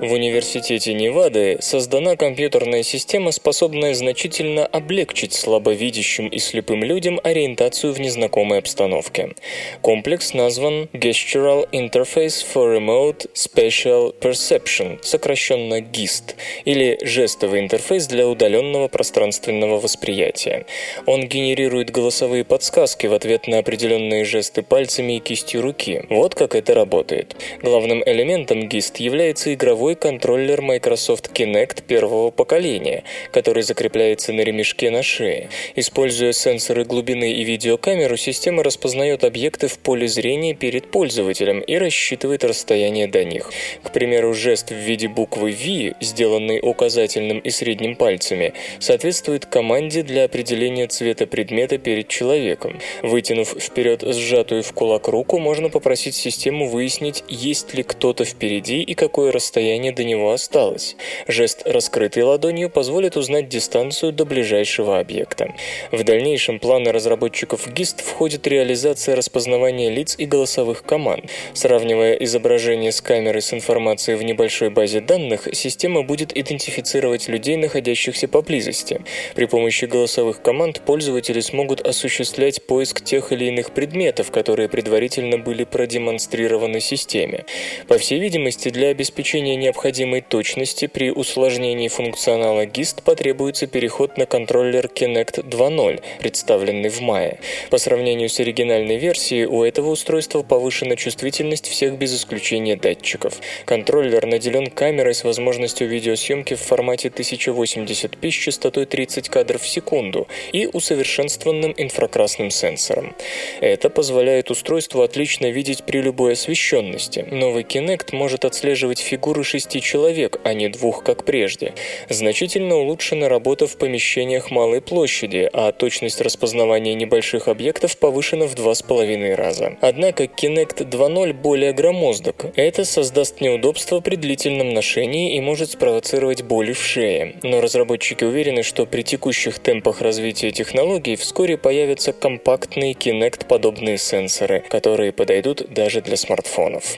В 0.02 0.14
Университете 0.14 0.95
Невады 0.95 1.58
создана 1.62 2.16
компьютерная 2.16 2.82
система, 2.82 3.32
способная 3.32 3.93
значительно 3.93 4.66
облегчить 4.66 5.34
слабовидящим 5.34 6.28
и 6.28 6.39
слепым 6.39 6.84
людям 6.84 7.20
ориентацию 7.24 7.93
в 7.93 7.99
незнакомой 7.99 8.58
обстановке. 8.58 9.36
Комплекс 9.82 10.34
назван 10.34 10.89
Gestural 10.93 11.70
Interface 11.72 12.43
for 12.52 12.76
Remote 12.76 13.30
Spatial 13.36 14.12
Perception, 14.20 14.97
сокращенно 15.04 15.82
GIST, 15.82 16.34
или 16.66 16.97
жестовый 17.04 17.60
интерфейс 17.60 18.08
для 18.08 18.28
удаленного 18.28 18.88
пространственного 18.88 19.80
восприятия. 19.80 20.66
Он 21.06 21.28
генерирует 21.28 21.91
голосовые 21.91 22.43
подсказки 22.43 23.06
в 23.06 23.14
ответ 23.14 23.45
на 23.45 23.60
определенные 23.60 24.26
жесты 24.26 24.64
пальцами 24.64 25.18
и 25.18 25.20
кистью 25.20 25.62
руки. 25.62 26.06
Вот 26.10 26.34
как 26.34 26.56
это 26.56 26.74
работает. 26.74 27.36
Главным 27.62 28.02
элементом 28.04 28.62
GIST 28.62 28.95
является 28.97 29.54
игровой 29.54 29.91
контроллер 29.96 30.62
Microsoft 30.62 31.32
Kinect 31.34 31.84
первого 31.84 32.32
поколения, 32.32 33.04
который 33.32 33.64
закрепляется 33.64 34.34
на 34.34 34.42
ремешке 34.42 34.92
на 34.92 35.04
шее. 35.04 35.50
Используя 35.76 36.32
сенсоры 36.32 36.86
глубины 36.86 37.34
и 37.34 37.44
видеокамеру, 37.44 38.18
система 38.18 38.64
распознает 38.64 39.24
объекты 39.24 39.68
в 39.68 39.80
поле 39.80 40.08
зрения 40.08 40.54
перед 40.54 40.92
пользователем 40.92 41.62
и 41.62 41.76
рассчитывает 41.76 42.44
расстояние 42.44 43.08
до 43.08 43.24
них. 43.24 43.52
К 43.84 43.92
примеру, 43.92 44.34
жест 44.34 44.72
в 44.72 44.76
виде 44.76 45.08
буквы 45.08 45.52
V, 45.52 45.96
сделанный 46.00 46.60
указательным 46.62 47.39
и 47.39 47.50
средним 47.50 47.96
пальцами, 47.96 48.54
соответствует 48.80 49.46
команде 49.46 50.04
для 50.04 50.26
определения 50.26 50.88
цвета 50.88 51.26
предмета 51.26 51.78
перед 51.78 52.08
человеком. 52.08 52.80
Вытянув 53.02 53.56
вперед 53.60 54.04
сжатую 54.06 54.62
в 54.62 54.72
кулак 54.74 55.08
руку, 55.08 55.39
можно 55.39 55.70
попросить 55.70 56.16
систему 56.16 56.68
выяснить, 56.68 57.24
есть 57.28 57.74
ли 57.74 57.82
кто-то 57.82 58.26
впереди 58.26 58.82
и 58.82 58.94
какое 58.94 59.32
расстояние 59.32 59.81
до 59.90 60.04
него 60.04 60.32
осталось. 60.32 60.96
Жест 61.28 61.64
раскрытой 61.66 62.22
ладонью 62.22 62.70
позволит 62.70 63.18
узнать 63.18 63.50
дистанцию 63.50 64.14
до 64.14 64.26
ближайшего 64.26 65.00
объекта. 65.00 65.56
В 65.92 66.04
дальнейшем 66.04 66.60
планы 66.60 66.92
разработчиков 66.92 67.68
GIST 67.68 68.04
входит 68.04 68.46
реализация 68.46 69.16
распознавания 69.16 69.90
лиц 69.90 70.16
и 70.20 70.26
голосовых 70.26 70.84
команд. 70.84 71.26
Сравнивая 71.54 72.14
изображение 72.14 72.92
с 72.92 73.02
камерой 73.02 73.42
с 73.42 73.54
информацией 73.54 74.18
в 74.18 74.24
небольшой 74.24 74.70
базе 74.70 75.02
данных, 75.02 75.48
система 75.54 76.04
будет 76.04 76.38
идентифицировать 76.38 77.28
людей, 77.28 77.58
находящихся 77.58 78.28
поблизости. 78.28 79.02
При 79.34 79.46
помощи 79.46 79.86
голосовых 79.86 80.42
команд 80.42 80.82
пользователи 80.86 81.40
смогут 81.40 81.82
осуществлять 81.82 82.66
поиск 82.68 83.02
тех 83.02 83.32
или 83.32 83.46
иных 83.46 83.72
предметов, 83.72 84.30
которые 84.30 84.70
предварительно 84.70 85.38
были 85.38 85.64
продемонстрированы 85.64 86.82
системе. 86.82 87.46
По 87.88 87.98
всей 87.98 88.20
видимости, 88.20 88.70
для 88.70 88.90
обеспечения 88.90 89.56
необходимых 89.56 89.70
необходимой 89.72 90.19
точности 90.19 90.88
при 90.88 91.11
усложнении 91.11 91.88
функционала 91.88 92.65
GIST 92.65 93.03
потребуется 93.03 93.67
переход 93.67 94.17
на 94.17 94.26
контроллер 94.26 94.88
Kinect 94.88 95.47
2.0, 95.47 96.01
представленный 96.19 96.89
в 96.89 96.99
мае. 96.99 97.39
По 97.69 97.78
сравнению 97.78 98.28
с 98.28 98.38
оригинальной 98.41 98.97
версией, 98.97 99.45
у 99.45 99.63
этого 99.63 99.91
устройства 99.91 100.43
повышена 100.43 100.97
чувствительность 100.97 101.69
всех 101.69 101.97
без 101.97 102.13
исключения 102.13 102.76
датчиков. 102.76 103.39
Контроллер 103.63 104.26
наделен 104.26 104.67
камерой 104.67 105.13
с 105.13 105.24
возможностью 105.24 105.88
видеосъемки 105.88 106.55
в 106.55 106.59
формате 106.59 107.07
1080p 107.07 108.30
с 108.30 108.34
частотой 108.34 108.86
30 108.86 109.30
кадров 109.30 109.61
в 109.61 109.69
секунду 109.69 110.28
и 110.51 110.67
усовершенствованным 110.67 111.74
инфракрасным 111.78 112.51
сенсором. 112.51 113.15
Это 113.61 113.89
позволяет 113.89 114.51
устройству 114.51 115.01
отлично 115.01 115.49
видеть 115.49 115.86
при 115.86 116.01
любой 116.01 116.34
освещенности. 116.34 117.26
Новый 117.32 117.63
Kinect 117.63 118.13
может 118.13 118.43
отслеживать 118.43 118.99
фигуры 118.99 119.45
шести 119.62 119.80
человек, 119.80 120.39
а 120.43 120.53
не 120.53 120.70
двух, 120.70 121.03
как 121.03 121.24
прежде. 121.24 121.74
Значительно 122.09 122.78
улучшена 122.78 123.30
работа 123.30 123.68
в 123.68 123.78
помещениях 123.78 124.49
малой 124.49 124.82
площади, 124.82 125.47
а 125.53 125.72
точность 125.72 126.20
распознавания 126.20 126.95
небольших 126.95 127.47
объектов 127.47 127.95
повышена 127.97 128.47
в 128.47 128.55
два 128.55 128.74
с 128.74 128.82
половиной 128.82 129.36
раза. 129.36 129.78
Однако 129.82 130.24
Kinect 130.24 130.89
2.0 130.89 131.34
более 131.34 131.74
громоздок. 131.74 132.45
Это 132.55 132.86
создаст 132.86 133.39
неудобства 133.39 133.99
при 133.99 134.16
длительном 134.16 134.74
ношении 134.74 135.36
и 135.36 135.41
может 135.41 135.70
спровоцировать 135.70 136.41
боли 136.41 136.74
в 136.74 136.84
шее. 136.84 137.36
Но 137.43 137.62
разработчики 137.62 138.24
уверены, 138.24 138.64
что 138.64 138.88
при 138.88 139.03
текущих 139.03 139.59
темпах 139.59 140.01
развития 140.01 140.51
технологий 140.51 141.16
вскоре 141.16 141.57
появятся 141.57 142.14
компактные 142.14 142.93
Kinect-подобные 142.93 143.99
сенсоры, 143.99 144.64
которые 144.70 145.12
подойдут 145.12 145.72
даже 145.72 146.01
для 146.01 146.18
смартфонов. 146.18 146.97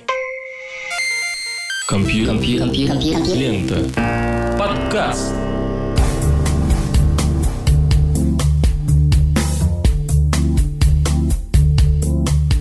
Компьютер. 1.86 2.72
Лента. 3.36 3.76
Подкаст. 4.58 5.34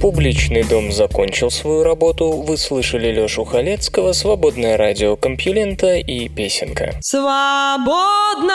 Публичный 0.00 0.64
дом 0.64 0.90
закончил 0.90 1.52
свою 1.52 1.84
работу. 1.84 2.32
Вы 2.32 2.56
слышали 2.56 3.12
Лёшу 3.12 3.44
Халецкого, 3.44 4.12
свободное 4.12 4.76
радио 4.76 5.14
Компьюлента 5.14 5.94
и 5.94 6.28
песенка. 6.28 6.96
Свободное 7.00 8.48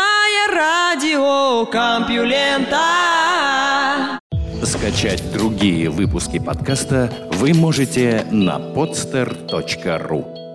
радио 0.53 1.65
Компьюлента. 1.67 2.81
Скачать 4.63 5.23
другие 5.31 5.89
выпуски 5.89 6.39
подкаста 6.39 7.09
вы 7.31 7.53
можете 7.53 8.25
на 8.31 8.57
podster.ru 8.57 10.46